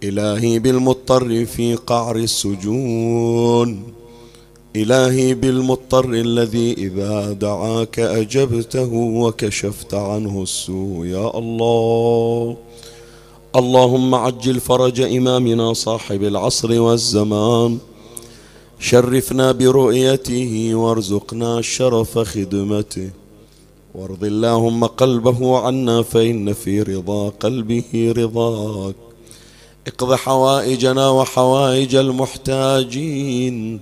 [0.02, 3.82] إلهي بالمضطر في قعر السجون.
[4.76, 11.06] إلهي بالمضطر الذي إذا دعاك أجبته وكشفت عنه السوء.
[11.06, 12.56] يا الله.
[13.56, 17.78] اللهم عجل فرج إمامنا صاحب العصر والزمان.
[18.80, 23.10] شرفنا برؤيته وارزقنا شرف خدمته.
[23.94, 28.94] وارض اللهم قلبه عنا فإن في رضا قلبه رضاك.
[29.86, 33.80] اقض حوائجنا وحوائج المحتاجين.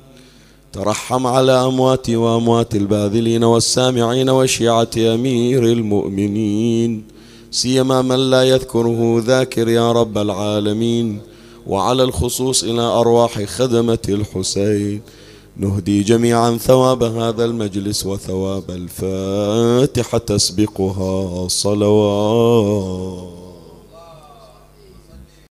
[0.73, 7.05] ترحم على أموات وأموات الباذلين والسامعين وشيعة أمير المؤمنين.
[7.51, 11.34] سيما من لا يذكره ذاكر يا رب العالمين.
[11.67, 15.03] وعلى الخصوص إلى أرواح خدمة الحسين.
[15.57, 23.54] نهدي جميعا ثواب هذا المجلس وثواب الفاتحة تسبقها صلوات.